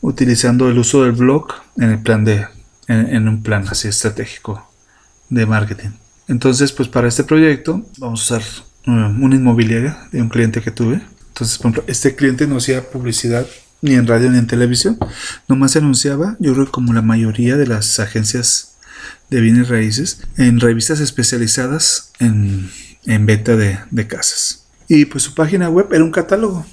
utilizando 0.00 0.68
el 0.70 0.78
uso 0.78 1.02
del 1.04 1.12
blog 1.12 1.48
en 1.76 1.90
el 1.90 1.98
plan 1.98 2.24
de, 2.24 2.46
en 2.88 3.28
un 3.28 3.42
plan 3.42 3.66
así 3.68 3.88
estratégico 3.88 4.70
de 5.28 5.44
marketing. 5.44 5.90
Entonces, 6.28 6.72
pues 6.72 6.88
para 6.88 7.08
este 7.08 7.24
proyecto 7.24 7.84
vamos 7.98 8.30
a 8.30 8.36
usar 8.36 8.42
eh, 8.86 8.90
una 8.90 9.36
inmobiliaria 9.36 10.08
de 10.12 10.22
un 10.22 10.28
cliente 10.28 10.60
que 10.60 10.70
tuve. 10.70 11.00
Entonces, 11.28 11.58
por 11.58 11.70
ejemplo, 11.70 11.84
este 11.86 12.16
cliente 12.16 12.46
no 12.46 12.56
hacía 12.56 12.90
publicidad 12.90 13.46
ni 13.82 13.94
en 13.94 14.06
radio 14.06 14.30
ni 14.30 14.38
en 14.38 14.46
televisión. 14.46 14.98
Nomás 15.48 15.72
se 15.72 15.78
anunciaba, 15.78 16.36
yo 16.40 16.54
creo 16.54 16.66
que 16.66 16.72
como 16.72 16.92
la 16.92 17.02
mayoría 17.02 17.56
de 17.56 17.66
las 17.66 18.00
agencias 18.00 18.76
de 19.30 19.40
bienes 19.40 19.68
raíces, 19.68 20.22
en 20.36 20.60
revistas 20.60 21.00
especializadas 21.00 22.12
en, 22.18 22.70
venta 23.06 23.56
de, 23.56 23.78
de 23.90 24.06
casas. 24.06 24.66
Y 24.88 25.04
pues 25.06 25.24
su 25.24 25.34
página 25.34 25.68
web 25.68 25.92
era 25.92 26.04
un 26.04 26.12
catálogo. 26.12 26.66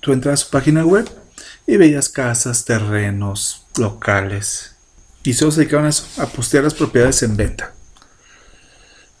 Tú 0.00 0.12
entras 0.12 0.40
a 0.40 0.44
su 0.44 0.50
página 0.50 0.84
web 0.84 1.08
y 1.66 1.76
veías 1.76 2.08
casas, 2.08 2.64
terrenos, 2.64 3.66
locales. 3.78 4.76
Y 5.22 5.34
solo 5.34 5.50
se 5.50 5.60
dedicaban 5.60 5.86
a 5.86 5.90
eso, 5.90 6.06
a 6.18 6.26
postear 6.26 6.64
las 6.64 6.74
propiedades 6.74 7.22
en 7.22 7.36
venta. 7.36 7.72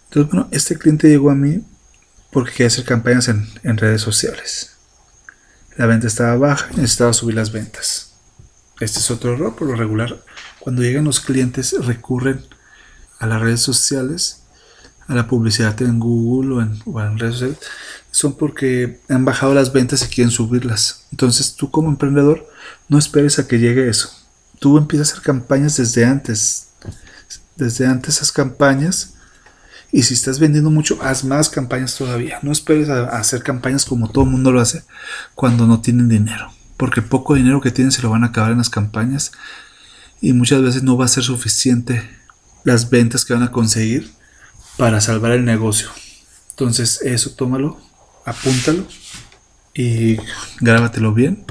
Entonces, 0.04 0.32
bueno, 0.32 0.48
este 0.52 0.78
cliente 0.78 1.08
llegó 1.08 1.30
a 1.30 1.34
mí 1.34 1.64
porque 2.30 2.52
quería 2.52 2.66
hacer 2.66 2.84
campañas 2.84 3.28
en, 3.28 3.76
redes 3.78 4.02
sociales. 4.02 4.76
La 5.76 5.86
venta 5.86 6.06
estaba 6.06 6.36
baja 6.36 6.68
y 6.72 6.76
necesitaba 6.76 7.12
subir 7.12 7.34
las 7.34 7.50
ventas. 7.50 8.12
Este 8.80 8.98
es 8.98 9.10
otro 9.10 9.34
error, 9.34 9.56
por 9.56 9.68
lo 9.68 9.74
regular, 9.74 10.22
cuando 10.60 10.82
llegan 10.82 11.04
los 11.04 11.20
clientes 11.20 11.74
recurren 11.84 12.44
a 13.18 13.26
las 13.26 13.40
redes 13.40 13.60
sociales, 13.60 14.43
a 15.06 15.14
la 15.14 15.26
publicidad 15.26 15.80
en 15.82 16.00
Google 16.00 16.54
o 16.54 16.62
en, 16.62 16.80
o 16.84 17.18
redes 17.18 17.34
sociales, 17.34 17.58
son 18.10 18.34
porque 18.34 19.00
han 19.08 19.24
bajado 19.24 19.54
las 19.54 19.72
ventas 19.72 20.04
y 20.04 20.08
quieren 20.08 20.30
subirlas. 20.30 21.06
Entonces 21.10 21.54
tú 21.56 21.70
como 21.70 21.88
emprendedor 21.88 22.48
no 22.88 22.98
esperes 22.98 23.38
a 23.38 23.48
que 23.48 23.58
llegue 23.58 23.88
eso. 23.88 24.10
Tú 24.60 24.78
empiezas 24.78 25.08
a 25.08 25.12
hacer 25.12 25.24
campañas 25.24 25.76
desde 25.76 26.04
antes. 26.04 26.68
Desde 27.56 27.86
antes 27.86 28.16
esas 28.16 28.32
campañas 28.32 29.14
Y 29.92 30.02
si 30.02 30.14
estás 30.14 30.40
vendiendo 30.40 30.70
mucho, 30.70 30.98
haz 31.02 31.22
más 31.22 31.48
campañas 31.48 31.96
todavía. 31.96 32.40
No 32.42 32.50
esperes 32.50 32.88
a, 32.88 33.04
hacer 33.16 33.42
campañas 33.42 33.84
como 33.84 34.10
todo 34.10 34.24
el 34.24 34.30
mundo 34.30 34.50
lo 34.50 34.60
hace 34.60 34.82
cuando 35.34 35.66
no 35.66 35.80
tienen 35.80 36.08
dinero. 36.08 36.52
Porque 36.76 37.02
poco 37.02 37.34
dinero 37.34 37.60
que 37.60 37.70
tienen 37.70 37.92
se 37.92 38.02
lo 38.02 38.10
van 38.10 38.24
a 38.24 38.28
acabar 38.28 38.52
en 38.52 38.58
las 38.58 38.70
campañas. 38.70 39.32
Y 40.20 40.32
muchas 40.32 40.62
veces 40.62 40.82
no 40.82 40.96
va 40.96 41.04
a 41.04 41.08
ser 41.08 41.22
suficiente 41.22 42.02
las 42.64 42.90
ventas 42.90 43.24
que 43.24 43.34
van 43.34 43.42
a 43.42 43.52
conseguir 43.52 44.13
para 44.76 45.00
salvar 45.00 45.32
el 45.32 45.44
negocio. 45.44 45.88
Entonces 46.50 47.00
eso 47.02 47.30
tómalo, 47.30 47.80
apúntalo 48.24 48.86
y 49.74 50.16
grábatelo 50.60 51.12
bien. 51.12 51.44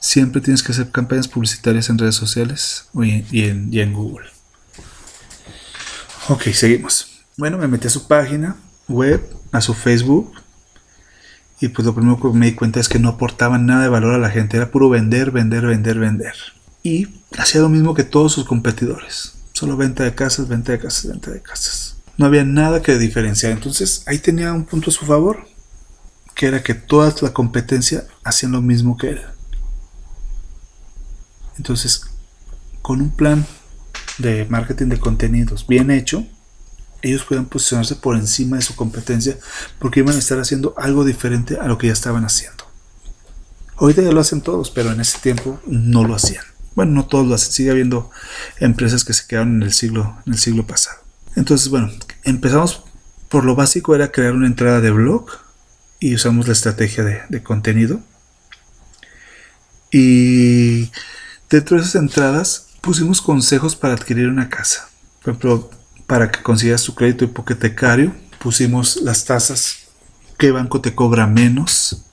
Siempre 0.00 0.40
tienes 0.40 0.62
que 0.62 0.72
hacer 0.72 0.90
campañas 0.90 1.28
publicitarias 1.28 1.88
en 1.88 1.98
redes 1.98 2.16
sociales 2.16 2.88
y 3.30 3.44
en, 3.44 3.92
Google. 3.92 4.26
Ok, 6.28 6.48
seguimos. 6.52 7.22
Bueno, 7.36 7.56
me 7.56 7.68
metí 7.68 7.86
a 7.86 7.90
su 7.90 8.08
página 8.08 8.56
web, 8.88 9.22
a 9.52 9.60
su 9.60 9.74
Facebook. 9.74 10.32
Y 11.60 11.68
pues 11.68 11.86
lo 11.86 11.94
primero 11.94 12.18
que 12.20 12.36
me 12.36 12.46
di 12.46 12.54
cuenta 12.54 12.80
es 12.80 12.88
que 12.88 12.98
no 12.98 13.10
aportaban 13.10 13.66
nada 13.66 13.84
de 13.84 13.88
valor 13.88 14.14
a 14.14 14.18
la 14.18 14.30
gente. 14.30 14.56
Era 14.56 14.72
puro 14.72 14.88
vender, 14.88 15.30
vender, 15.30 15.64
vender, 15.64 16.00
vender. 16.00 16.34
Y 16.82 17.06
hacía 17.38 17.60
lo 17.60 17.68
mismo 17.68 17.94
que 17.94 18.02
todos 18.02 18.32
sus 18.32 18.44
competidores. 18.44 19.34
Solo 19.52 19.76
venta 19.76 20.02
de 20.02 20.16
casas, 20.16 20.48
venta 20.48 20.72
de 20.72 20.80
casas, 20.80 21.06
venta 21.06 21.30
de 21.30 21.40
casas. 21.40 22.01
No 22.16 22.26
había 22.26 22.44
nada 22.44 22.82
que 22.82 22.98
diferenciar. 22.98 23.52
Entonces 23.52 24.02
ahí 24.06 24.18
tenía 24.18 24.52
un 24.52 24.64
punto 24.64 24.90
a 24.90 24.92
su 24.92 25.04
favor. 25.06 25.46
Que 26.34 26.46
era 26.46 26.62
que 26.62 26.74
toda 26.74 27.14
la 27.20 27.32
competencia 27.32 28.06
hacían 28.24 28.52
lo 28.52 28.62
mismo 28.62 28.96
que 28.96 29.10
él. 29.10 29.20
Entonces, 31.58 32.02
con 32.80 33.00
un 33.00 33.10
plan 33.10 33.46
de 34.18 34.46
marketing 34.46 34.86
de 34.86 34.98
contenidos 34.98 35.66
bien 35.66 35.90
hecho, 35.90 36.26
ellos 37.02 37.24
pueden 37.24 37.46
posicionarse 37.46 37.96
por 37.96 38.16
encima 38.16 38.56
de 38.56 38.62
su 38.62 38.74
competencia 38.76 39.36
porque 39.78 40.00
iban 40.00 40.14
a 40.14 40.18
estar 40.18 40.38
haciendo 40.38 40.74
algo 40.76 41.04
diferente 41.04 41.58
a 41.60 41.66
lo 41.66 41.76
que 41.76 41.88
ya 41.88 41.92
estaban 41.92 42.24
haciendo. 42.24 42.64
Ahorita 43.76 44.02
ya 44.02 44.12
lo 44.12 44.20
hacen 44.20 44.40
todos, 44.40 44.70
pero 44.70 44.92
en 44.92 45.00
ese 45.00 45.18
tiempo 45.18 45.60
no 45.66 46.04
lo 46.04 46.14
hacían. 46.14 46.44
Bueno, 46.74 46.92
no 46.92 47.06
todos 47.06 47.26
lo 47.26 47.34
hacen, 47.34 47.52
sigue 47.52 47.70
habiendo 47.70 48.10
empresas 48.60 49.04
que 49.04 49.12
se 49.12 49.26
quedaron 49.26 49.56
en 49.56 49.62
el 49.64 49.72
siglo, 49.72 50.16
en 50.26 50.34
el 50.34 50.38
siglo 50.38 50.66
pasado. 50.66 51.01
Entonces, 51.36 51.68
bueno, 51.68 51.90
empezamos 52.24 52.82
por 53.28 53.44
lo 53.44 53.54
básico, 53.54 53.94
era 53.94 54.12
crear 54.12 54.34
una 54.34 54.46
entrada 54.46 54.80
de 54.80 54.90
blog 54.90 55.26
y 55.98 56.14
usamos 56.14 56.46
la 56.46 56.52
estrategia 56.52 57.02
de, 57.02 57.42
contenido. 57.42 58.00
Y 59.90 60.90
dentro 61.48 61.76
de 61.76 61.82
esas 61.82 61.94
entradas 61.94 62.66
pusimos 62.80 63.22
consejos 63.22 63.76
para 63.76 63.94
adquirir 63.94 64.28
una 64.28 64.48
casa. 64.48 64.90
Por 65.22 65.30
ejemplo, 65.30 65.70
para 66.06 66.30
que 66.30 66.42
consigas 66.42 66.82
tu 66.82 66.94
crédito 66.94 67.24
hipotecario, 67.24 68.14
pusimos 68.38 68.96
las 68.96 69.24
tasas, 69.24 69.88
qué 70.36 70.50
banco 70.50 70.80
te 70.80 70.94
cobra 70.94 71.26
menos, 71.26 72.04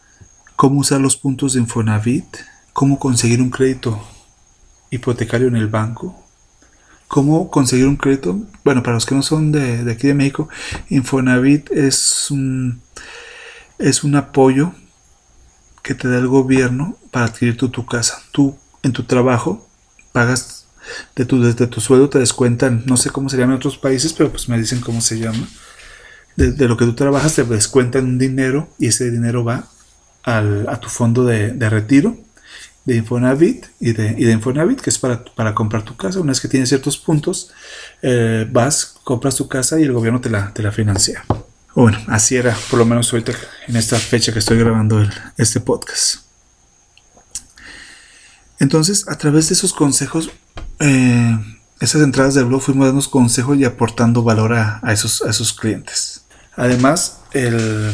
cómo 0.56 0.80
usar 0.80 1.02
los 1.02 1.18
puntos 1.18 1.54
de 1.54 1.60
Infonavit, 1.60 2.38
cómo 2.72 3.00
conseguir 3.00 3.42
un 3.42 3.50
crédito 3.50 4.02
hipotecario 4.90 5.48
en 5.48 5.56
el 5.56 5.68
banco, 5.68 6.29
cómo 7.10 7.50
conseguir 7.50 7.88
un 7.88 7.98
crédito. 7.98 8.40
Bueno, 8.64 8.82
para 8.84 8.94
los 8.94 9.06
que 9.06 9.16
no 9.16 9.24
son 9.24 9.52
de, 9.52 9.92
aquí 9.92 10.08
de 10.08 10.14
México, 10.14 10.48
Infonavit 10.90 11.70
es 11.72 12.32
un, 12.32 12.82
es 13.80 14.06
un 14.06 14.16
apoyo 14.16 14.74
que 15.84 15.96
te 15.96 16.08
da 16.08 16.20
el 16.20 16.28
gobierno 16.28 16.98
para 17.12 17.26
adquirir 17.26 17.58
tu, 17.58 17.86
casa. 17.86 18.22
Tú 18.32 18.56
en 18.84 18.94
tu 18.94 19.04
trabajo 19.04 19.68
pagas 20.12 20.68
de 21.16 21.26
tu, 21.26 21.42
desde 21.42 21.66
tu 21.66 21.82
sueldo 21.82 22.10
te 22.10 22.20
descuentan, 22.20 22.84
no 22.86 22.96
sé 22.96 23.10
cómo 23.10 23.28
se 23.28 23.38
llama 23.38 23.54
en 23.54 23.58
otros 23.58 23.78
países, 23.78 24.14
pero 24.14 24.30
pues 24.30 24.48
me 24.48 24.60
dicen 24.60 24.80
cómo 24.80 25.02
se 25.02 25.18
llama. 25.18 25.48
De, 26.36 26.68
lo 26.68 26.78
que 26.78 26.86
tú 26.86 26.94
trabajas 26.94 27.34
te 27.34 27.44
descuentan 27.44 28.06
un 28.06 28.18
dinero 28.20 28.70
y 28.78 28.88
ese 28.88 29.10
dinero 29.10 29.44
va 29.44 29.68
al, 30.24 30.70
a 30.70 30.80
tu 30.80 30.90
fondo 30.90 31.26
de, 31.26 31.70
retiro 31.70 32.18
de 32.86 32.96
Infonavit 32.96 33.66
y 33.80 33.94
de, 33.94 34.16
y 34.18 34.26
de, 34.26 34.32
Infonavit, 34.32 34.82
que 34.82 34.90
es 34.90 34.98
para, 34.98 35.24
para, 35.24 35.54
comprar 35.54 35.84
tu 35.84 35.96
casa. 35.96 36.20
Una 36.20 36.32
vez 36.32 36.42
que 36.42 36.48
tienes 36.48 36.70
ciertos 36.70 36.98
puntos, 36.98 37.52
eh, 38.02 38.48
vas, 38.52 38.96
compras 39.04 39.36
tu 39.36 39.48
casa 39.48 39.80
y 39.80 39.84
el 39.84 39.94
gobierno 39.94 40.22
te 40.22 40.30
la, 40.30 40.54
te 40.54 40.64
la 40.64 40.72
financia. 40.72 41.24
Bueno, 41.76 42.00
así 42.08 42.36
era, 42.36 42.58
por 42.70 42.80
lo 42.80 42.86
menos 42.86 43.12
ahorita 43.14 43.34
en 43.68 43.76
esta 43.76 43.98
fecha 43.98 44.34
que 44.34 44.40
estoy 44.40 44.58
grabando 44.58 45.08
este 45.38 45.60
podcast. 45.60 46.22
Entonces, 48.60 49.08
a 49.08 49.18
través 49.18 49.50
de 49.50 49.54
esos 49.54 49.72
consejos, 49.72 50.32
eh, 50.80 51.40
esas 51.80 52.02
entradas 52.02 52.34
del 52.34 52.46
blog 52.46 52.62
fuimos 52.62 52.88
dando 52.88 53.10
consejos 53.10 53.58
y 53.58 53.64
aportando 53.64 54.24
valor 54.24 54.54
a, 54.54 54.82
esos, 54.92 55.22
a 55.22 55.30
esos 55.30 55.54
clientes. 55.54 56.26
Además, 56.56 57.20
el, 57.32 57.94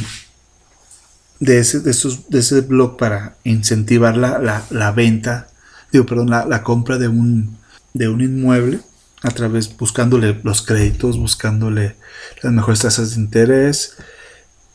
de, 1.40 1.60
ese, 1.60 1.80
de, 1.80 1.92
esos, 1.92 2.30
de 2.30 2.40
ese 2.40 2.62
blog 2.62 2.98
para 2.98 3.38
incentivar 3.44 4.18
la, 4.18 4.64
la, 4.70 4.92
venta, 4.92 5.48
digo, 5.92 6.06
perdón, 6.06 6.30
la, 6.30 6.64
compra 6.64 6.98
de 6.98 7.08
un, 7.08 7.58
de 7.94 8.10
un 8.10 8.22
inmueble, 8.22 8.80
a 9.22 9.32
través, 9.32 9.76
buscándole 9.76 10.40
los 10.44 10.62
créditos, 10.62 11.18
buscándole 11.18 11.96
las 12.42 12.54
mejores 12.54 12.80
tasas 12.80 13.16
de 13.16 13.22
interés. 13.22 13.96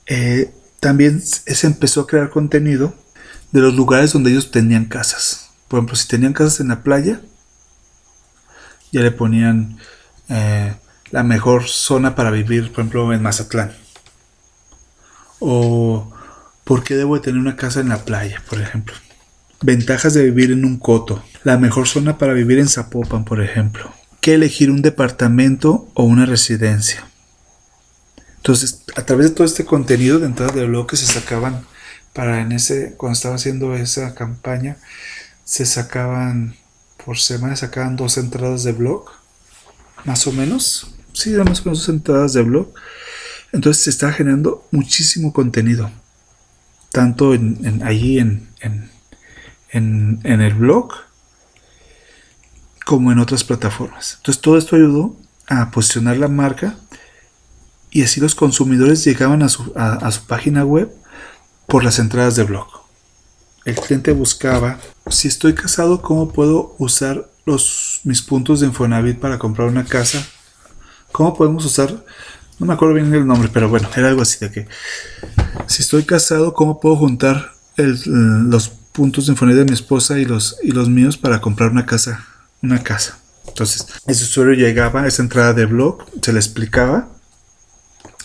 Eh, 0.07 0.53
también 0.81 1.21
se 1.21 1.67
empezó 1.67 2.03
a 2.03 2.07
crear 2.07 2.31
contenido 2.31 2.95
de 3.53 3.61
los 3.61 3.75
lugares 3.75 4.13
donde 4.13 4.31
ellos 4.31 4.51
tenían 4.51 4.87
casas. 4.87 5.51
Por 5.69 5.79
ejemplo, 5.79 5.97
si 5.97 6.09
tenían 6.09 6.33
casas 6.33 6.61
en 6.61 6.69
la 6.69 6.83
playa, 6.83 7.21
ya 8.93 9.03
le 9.03 9.13
ponían 9.13 9.79
eh, 10.29 10.75
la 11.11 11.23
mejor 11.23 11.69
zona 11.69 12.15
para 12.15 12.31
vivir, 12.31 12.73
por 12.73 12.81
ejemplo, 12.81 13.13
en 13.13 13.23
Mazatlán. 13.23 13.73
O 15.39 16.10
por 16.71 16.85
qué 16.85 16.95
debo 16.95 17.17
de 17.17 17.23
tener 17.23 17.41
una 17.41 17.57
casa 17.57 17.81
en 17.81 17.89
la 17.89 18.05
playa, 18.05 18.41
por 18.49 18.61
ejemplo. 18.61 18.95
Ventajas 19.61 20.15
de 20.15 20.23
vivir 20.23 20.53
en 20.53 20.65
un 20.65 20.79
coto. 20.79 21.21
La 21.43 21.59
mejor 21.59 21.89
zona 21.89 22.17
para 22.17 22.33
vivir 22.33 22.61
en 22.61 22.69
Zapopan, 22.69 23.25
por 23.25 23.43
ejemplo. 23.43 23.93
¿Qué 24.21 24.35
elegir 24.35 24.71
un 24.71 24.81
departamento 24.81 25.91
o 25.95 26.05
una 26.05 26.27
residencia? 26.27 27.05
Entonces, 28.37 28.85
a 28.95 29.05
través 29.05 29.31
de 29.31 29.35
todo 29.35 29.49
este 29.49 29.65
contenido 29.65 30.21
de 30.21 30.27
entrada 30.27 30.53
de 30.53 30.65
blog 30.65 30.87
que 30.87 30.97
se 30.97 31.07
sacaban 31.07 31.67
para 32.13 32.41
en 32.41 32.53
ese, 32.53 32.95
cuando 32.97 33.15
estaba 33.15 33.35
haciendo 33.35 33.75
esa 33.75 34.15
campaña, 34.15 34.77
se 35.43 35.67
sacaban 35.67 36.55
por 37.05 37.19
semana 37.19 37.57
sacaban 37.57 37.97
dos 37.97 38.17
entradas 38.17 38.63
de 38.63 38.71
blog, 38.71 39.07
más 40.05 40.25
o 40.29 40.31
menos. 40.31 40.95
Sí, 41.15 41.31
más 41.31 41.63
o 41.63 41.65
menos 41.65 41.81
dos 41.81 41.89
entradas 41.89 42.33
de 42.33 42.43
blog. 42.43 42.73
Entonces 43.51 43.83
se 43.83 43.91
está 43.91 44.13
generando 44.13 44.69
muchísimo 44.71 45.33
contenido, 45.33 45.91
tanto 46.91 47.35
en, 47.35 47.83
allí 47.85 48.19
en, 48.19 48.49
en, 48.61 50.21
en, 50.25 50.41
el 50.41 50.55
blog 50.55 50.93
como 52.85 53.13
en 53.13 53.19
otras 53.19 53.45
plataformas. 53.45 54.15
Entonces 54.19 54.41
todo 54.41 54.59
esto 54.59 54.77
ayudó 54.77 55.17
a 55.47 55.71
posicionar 55.71 56.17
la 56.17 56.29
marca 56.29 56.77
y 57.91 58.03
así 58.03 58.21
los 58.21 58.35
consumidores 58.35 59.05
llegaban 59.05 59.43
a 59.43 59.49
su, 59.49 59.73
a 59.77 60.11
su 60.11 60.27
página 60.27 60.65
web 60.65 60.93
por 61.67 61.85
las 61.85 61.99
entradas 61.99 62.37
de 62.37 62.45
blog 62.45 62.81
el 63.65 63.75
cliente 63.77 64.13
buscaba, 64.13 64.79
si 65.11 65.29
estoy 65.29 65.55
casado, 65.55 66.01
¿cómo 66.01 66.33
puedo 66.33 66.75
usar 66.79 67.29
los, 67.45 68.01
mis 68.05 68.23
puntos 68.23 68.61
de 68.61 68.67
Infonavit 68.67 69.19
para 69.19 69.39
comprar 69.39 69.69
una 69.69 69.85
casa? 69.85 70.27
¿Cómo 71.13 71.35
podemos 71.35 71.65
usar? 71.65 72.05
No 72.61 72.67
me 72.67 72.75
acuerdo 72.75 72.95
bien 72.95 73.13
el 73.13 73.27
nombre, 73.27 73.49
pero 73.53 73.69
bueno, 73.69 73.89
era 73.97 74.09
algo 74.09 74.23
así 74.23 74.39
de 74.39 74.53
que, 74.53 74.69
si 75.67 75.83
estoy 75.83 76.05
casado, 76.05 76.53
¿cómo 76.53 76.79
puedo 76.79 76.95
juntar 76.95 77.55
los 77.77 78.69
puntos 78.93 79.27
de 79.27 79.33
Infonavit 79.33 79.61
de 79.61 79.65
mi 79.65 79.73
esposa 79.73 80.19
y 80.19 80.27
los, 80.27 80.59
y 80.63 80.73
los 80.73 80.89
míos 80.89 81.17
para 81.17 81.41
comprar 81.41 81.71
una 81.71 81.87
casa? 81.87 82.27
Una 82.63 82.83
casa. 82.83 83.19
Entonces, 83.49 83.87
ese 84.07 84.25
usuario 84.25 84.53
llegaba 84.53 85.03
a 85.03 85.07
esa 85.09 85.23
entrada 85.23 85.55
de 85.55 85.65
blog, 85.65 86.05
se 86.23 86.33
le 86.33 86.39
explicaba 86.39 87.09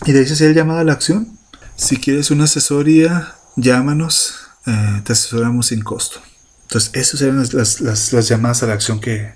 y 0.04 0.12
de 0.12 0.20
ahí 0.20 0.26
se 0.26 0.34
hacía 0.34 0.48
el 0.48 0.54
llamado 0.54 0.80
a 0.80 0.84
la 0.84 0.92
acción. 0.92 1.38
Si 1.74 1.96
quieres 1.96 2.30
una 2.30 2.44
asesoría, 2.44 3.34
llámanos 3.56 4.34
eh, 4.66 5.00
te 5.04 5.12
asesoramos 5.12 5.66
sin 5.66 5.82
costo. 5.82 6.20
Entonces, 6.62 6.90
esas 6.94 7.22
eran 7.22 7.38
las, 7.38 8.28
llamadas 8.28 8.62
a 8.62 8.66
la 8.66 8.74
acción 8.74 9.00
que, 9.00 9.34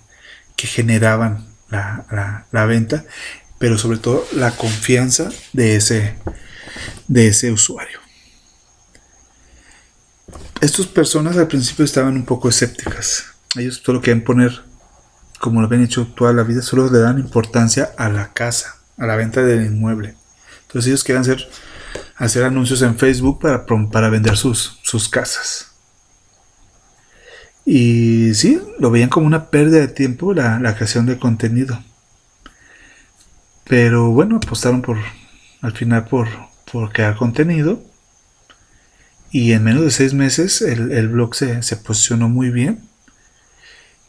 generaban 0.57 1.47
la, 1.71 2.67
venta, 2.67 3.05
pero 3.61 3.79
sobre 3.79 3.99
todo 3.99 4.27
la 4.33 4.51
confianza 4.51 5.29
de 5.53 5.77
ese, 5.77 6.17
de 7.07 7.29
ese 7.29 7.53
usuario. 7.53 8.01
Estas 10.61 10.87
personas 10.87 11.37
al 11.37 11.47
principio 11.47 11.85
estaban 11.85 12.15
un 12.17 12.25
poco 12.25 12.49
escépticas. 12.49 13.27
Ellos 13.57 13.83
solo 13.85 14.01
quieren 14.01 14.25
poner, 14.25 14.63
como 15.39 15.61
lo 15.61 15.67
habían 15.67 15.85
hecho 15.85 16.07
toda 16.07 16.33
la 16.33 16.43
vida, 16.43 16.63
solo 16.63 16.91
le 16.91 16.99
dan 17.01 17.19
importancia 17.19 17.93
a 17.97 18.09
la 18.09 18.33
casa, 18.33 18.81
a 18.97 19.07
la 19.07 19.15
venta 19.17 19.43
del 19.43 19.67
inmueble. 19.67 20.17
Entonces 20.63 20.89
ellos 20.89 21.05
quieren 21.05 21.25
ser 21.25 21.47
hacer 22.17 22.45
anuncios 22.45 22.81
en 22.81 22.97
Facebook 22.97 23.41
para, 23.41 23.67
para 23.67 24.09
vender 24.09 24.39
sus, 24.39 24.79
sus 24.83 25.09
casas. 25.09 25.69
Y 27.67 28.33
sí, 28.35 28.59
lo 28.79 28.91
veían 28.91 29.11
como 29.11 29.27
una 29.27 29.51
pérdida 29.51 29.81
de 29.81 29.89
tiempo 29.89 30.33
la, 30.33 30.75
creación 30.75 31.05
de 31.05 31.19
contenido. 31.19 31.79
Pero 33.65 34.11
bueno, 34.11 34.37
apostaron 34.37 34.83
por, 34.83 34.99
al 35.61 35.73
final 35.73 36.07
por, 36.07 36.29
por 36.71 36.93
crear 36.93 37.17
contenido. 37.17 37.83
Y 39.31 39.53
en 39.53 39.63
menos 39.63 39.85
de 39.85 39.91
seis 39.91 40.13
meses 40.13 40.61
el, 40.61 41.09
blog 41.09 41.35
se, 41.35 41.77
posicionó 41.77 42.29
muy 42.29 42.51
bien. 42.51 42.89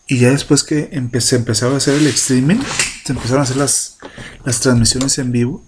Y 0.07 0.17
ya 0.17 0.31
después 0.31 0.63
que 0.63 0.89
empecé, 0.91 1.35
empezaba 1.35 1.75
a 1.75 1.77
hacer 1.77 1.95
el 1.95 2.07
streaming, 2.07 2.57
se 3.05 3.13
empezaron 3.13 3.39
a 3.39 3.43
hacer 3.43 3.57
las, 3.57 3.97
las 4.43 4.59
transmisiones 4.59 5.17
en 5.19 5.31
vivo. 5.31 5.63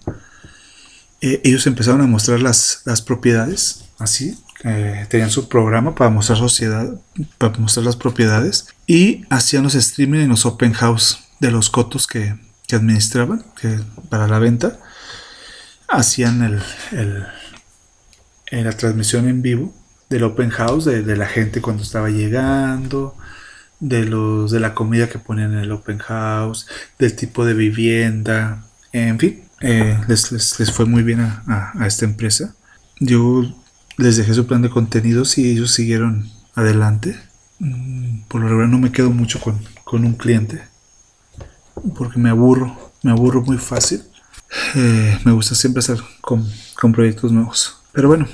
Eh, 1.21 1.39
ellos 1.45 1.65
empezaron 1.67 2.01
a 2.01 2.07
mostrar 2.07 2.41
las, 2.41 2.81
las 2.83 3.01
propiedades, 3.01 3.85
así, 3.99 4.37
tenían 5.09 5.29
su 5.29 5.49
programa 5.49 5.93
para 5.93 6.09
mostrar 6.09 6.37
sociedad, 6.37 6.89
para 7.37 7.57
mostrar 7.59 7.85
las 7.85 7.97
propiedades 7.97 8.67
y 8.87 9.25
hacían 9.29 9.63
los 9.63 9.75
streaming 9.75 10.19
en 10.19 10.29
los 10.29 10.45
open 10.45 10.73
house 10.73 11.19
de 11.39 11.51
los 11.51 11.69
cotos 11.69 12.07
que, 12.07 12.35
administraban 12.75 13.43
que, 13.59 13.79
para 14.09 14.27
la 14.27 14.39
venta. 14.39 14.79
Hacían 15.87 16.41
el, 16.91 17.25
la 18.51 18.71
transmisión 18.77 19.27
en 19.27 19.41
vivo 19.41 19.73
del 20.09 20.23
open 20.23 20.49
house, 20.49 20.85
de, 20.85 21.15
la 21.15 21.27
gente 21.27 21.61
cuando 21.61 21.83
estaba 21.83 22.09
llegando, 22.09 23.15
de 23.79 24.05
los 24.05 24.51
de 24.51 24.59
la 24.59 24.73
comida 24.73 25.09
que 25.09 25.19
ponían 25.19 25.53
en 25.53 25.59
el 25.59 25.71
open 25.71 25.97
house, 25.99 26.67
del 26.99 27.15
tipo 27.15 27.45
de 27.45 27.53
vivienda, 27.53 28.63
en 28.91 29.19
fin, 29.19 29.43
eh, 29.61 29.99
les, 30.07 30.71
fue 30.71 30.85
muy 30.85 31.03
bien 31.03 31.21
a, 31.21 31.71
a, 31.79 31.87
esta 31.87 32.05
empresa. 32.05 32.55
Yo 32.99 33.43
les 33.97 34.17
dejé 34.17 34.33
su 34.33 34.45
plan 34.45 34.61
de 34.61 34.69
contenidos 34.69 35.37
y 35.37 35.51
ellos 35.51 35.71
siguieron 35.71 36.29
adelante. 36.55 37.17
Mm, 37.59 38.21
por 38.27 38.41
lo 38.41 38.47
regular 38.47 38.69
no 38.69 38.79
me 38.79 38.91
quedo 38.91 39.09
mucho 39.09 39.39
con, 39.39 39.59
un 39.93 40.13
cliente 40.13 40.59
porque 41.95 42.19
me 42.19 42.29
aburro, 42.29 42.91
me 43.01 43.11
aburro 43.11 43.41
muy 43.41 43.57
fácil. 43.57 44.03
Eh, 44.75 45.19
me 45.23 45.31
gusta 45.31 45.55
siempre 45.55 45.79
estar 45.79 45.97
con, 46.21 46.45
proyectos 46.93 47.31
nuevos. 47.31 47.77
Pero 47.91 48.07
bueno, 48.07 48.27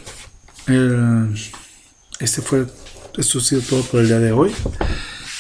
este 2.20 2.42
fue, 2.42 2.68
esto 3.18 3.40
ha 3.40 3.42
sido 3.42 3.62
todo 3.62 3.84
por 3.84 4.02
el 4.02 4.08
día 4.08 4.20
de 4.20 4.32
hoy. 4.32 4.54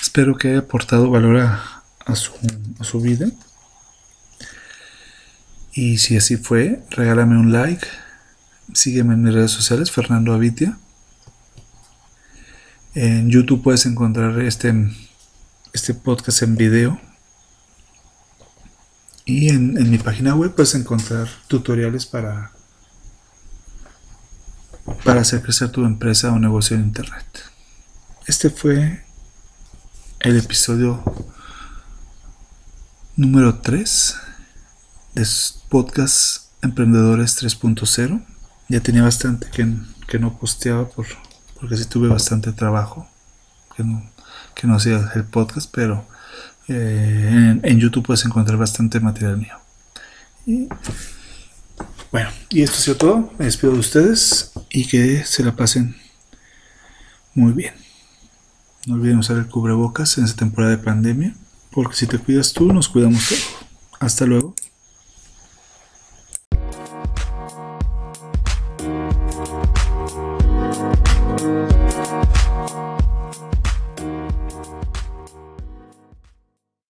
Espero 0.01 0.37
que 0.37 0.49
haya 0.49 0.59
aportado 0.59 1.09
valor 1.09 1.37
a, 1.37 1.83
a, 2.05 2.15
su, 2.15 2.31
a 2.79 2.83
su 2.83 3.01
vida. 3.01 3.27
Y 5.73 5.97
si 5.97 6.17
así 6.17 6.37
fue, 6.37 6.83
regálame 6.91 7.37
un 7.37 7.51
like 7.51 7.87
Sígueme 8.73 9.15
en 9.15 9.23
mis 9.23 9.33
redes 9.33 9.51
sociales, 9.51 9.91
Fernando 9.91 10.33
Avitia. 10.33 10.77
En 12.93 13.29
YouTube 13.29 13.63
puedes 13.63 13.85
encontrar 13.85 14.39
este, 14.41 14.73
este 15.73 15.93
podcast 15.95 16.43
en 16.43 16.55
video. 16.55 17.01
Y 19.30 19.49
en, 19.49 19.91
mi 19.91 19.99
página 19.99 20.34
web 20.34 20.55
puedes 20.55 20.73
encontrar 20.73 21.27
tutoriales 21.47 22.07
para, 22.07 22.51
para 25.03 25.21
hacer 25.21 25.43
crecer 25.43 25.69
tu 25.69 25.86
empresa 25.86 26.32
o 26.32 26.39
negocio 26.39 26.75
en 26.75 26.86
Internet. 26.86 27.43
Este 28.25 28.49
fue 28.49 29.05
el 30.21 30.36
episodio 30.36 31.03
número 33.17 33.59
3 33.59 34.15
de 35.13 35.27
Podcast 35.69 36.45
Emprendedores 36.63 37.39
3.0. 37.39 38.25
Ya 38.67 38.80
tenía 38.80 39.03
bastante 39.03 39.47
que, 39.51 40.17
no 40.17 40.39
posteaba 40.39 40.89
por, 40.89 41.05
porque 41.59 41.77
sí 41.77 41.86
tuve 41.86 42.07
bastante 42.07 42.51
trabajo, 42.51 43.07
que 43.75 43.84
no, 44.65 44.75
hacía 44.75 45.11
el 45.13 45.23
podcast, 45.23 45.69
pero 45.71 46.07
eh, 46.70 47.59
en, 47.61 47.80
YouTube 47.80 48.05
puedes 48.05 48.26
encontrar 48.26 48.57
bastante 48.57 48.99
material 48.99 49.38
mío. 49.38 49.55
Y, 50.45 50.67
bueno, 52.11 52.30
y 52.49 52.61
esto 52.61 52.78
ha 52.78 52.82
sido 52.82 52.97
todo. 52.97 53.34
Me 53.38 53.45
despido 53.45 53.74
de 53.74 53.80
ustedes 53.80 54.51
y 54.70 54.86
que 54.88 55.26
se 55.26 55.43
la 55.43 55.55
pasen 55.55 55.95
muy 57.34 57.53
bien. 57.53 57.74
No 58.86 58.95
olviden 58.95 59.20
usar 59.20 59.38
el 59.38 59.47
cubrebocas 59.47 60.17
en 60.17 60.26
esta 60.26 60.38
temporada 60.38 60.72
de 60.72 60.84
pandemia, 60.84 61.36
porque 61.72 61.95
si 61.95 62.07
te 62.07 62.17
cuidas 62.17 62.53
tú, 62.53 62.72
nos 62.72 62.88
cuidamos 62.88 63.28
todos. 63.28 63.47
Hasta 63.99 64.26
luego. 64.26 64.55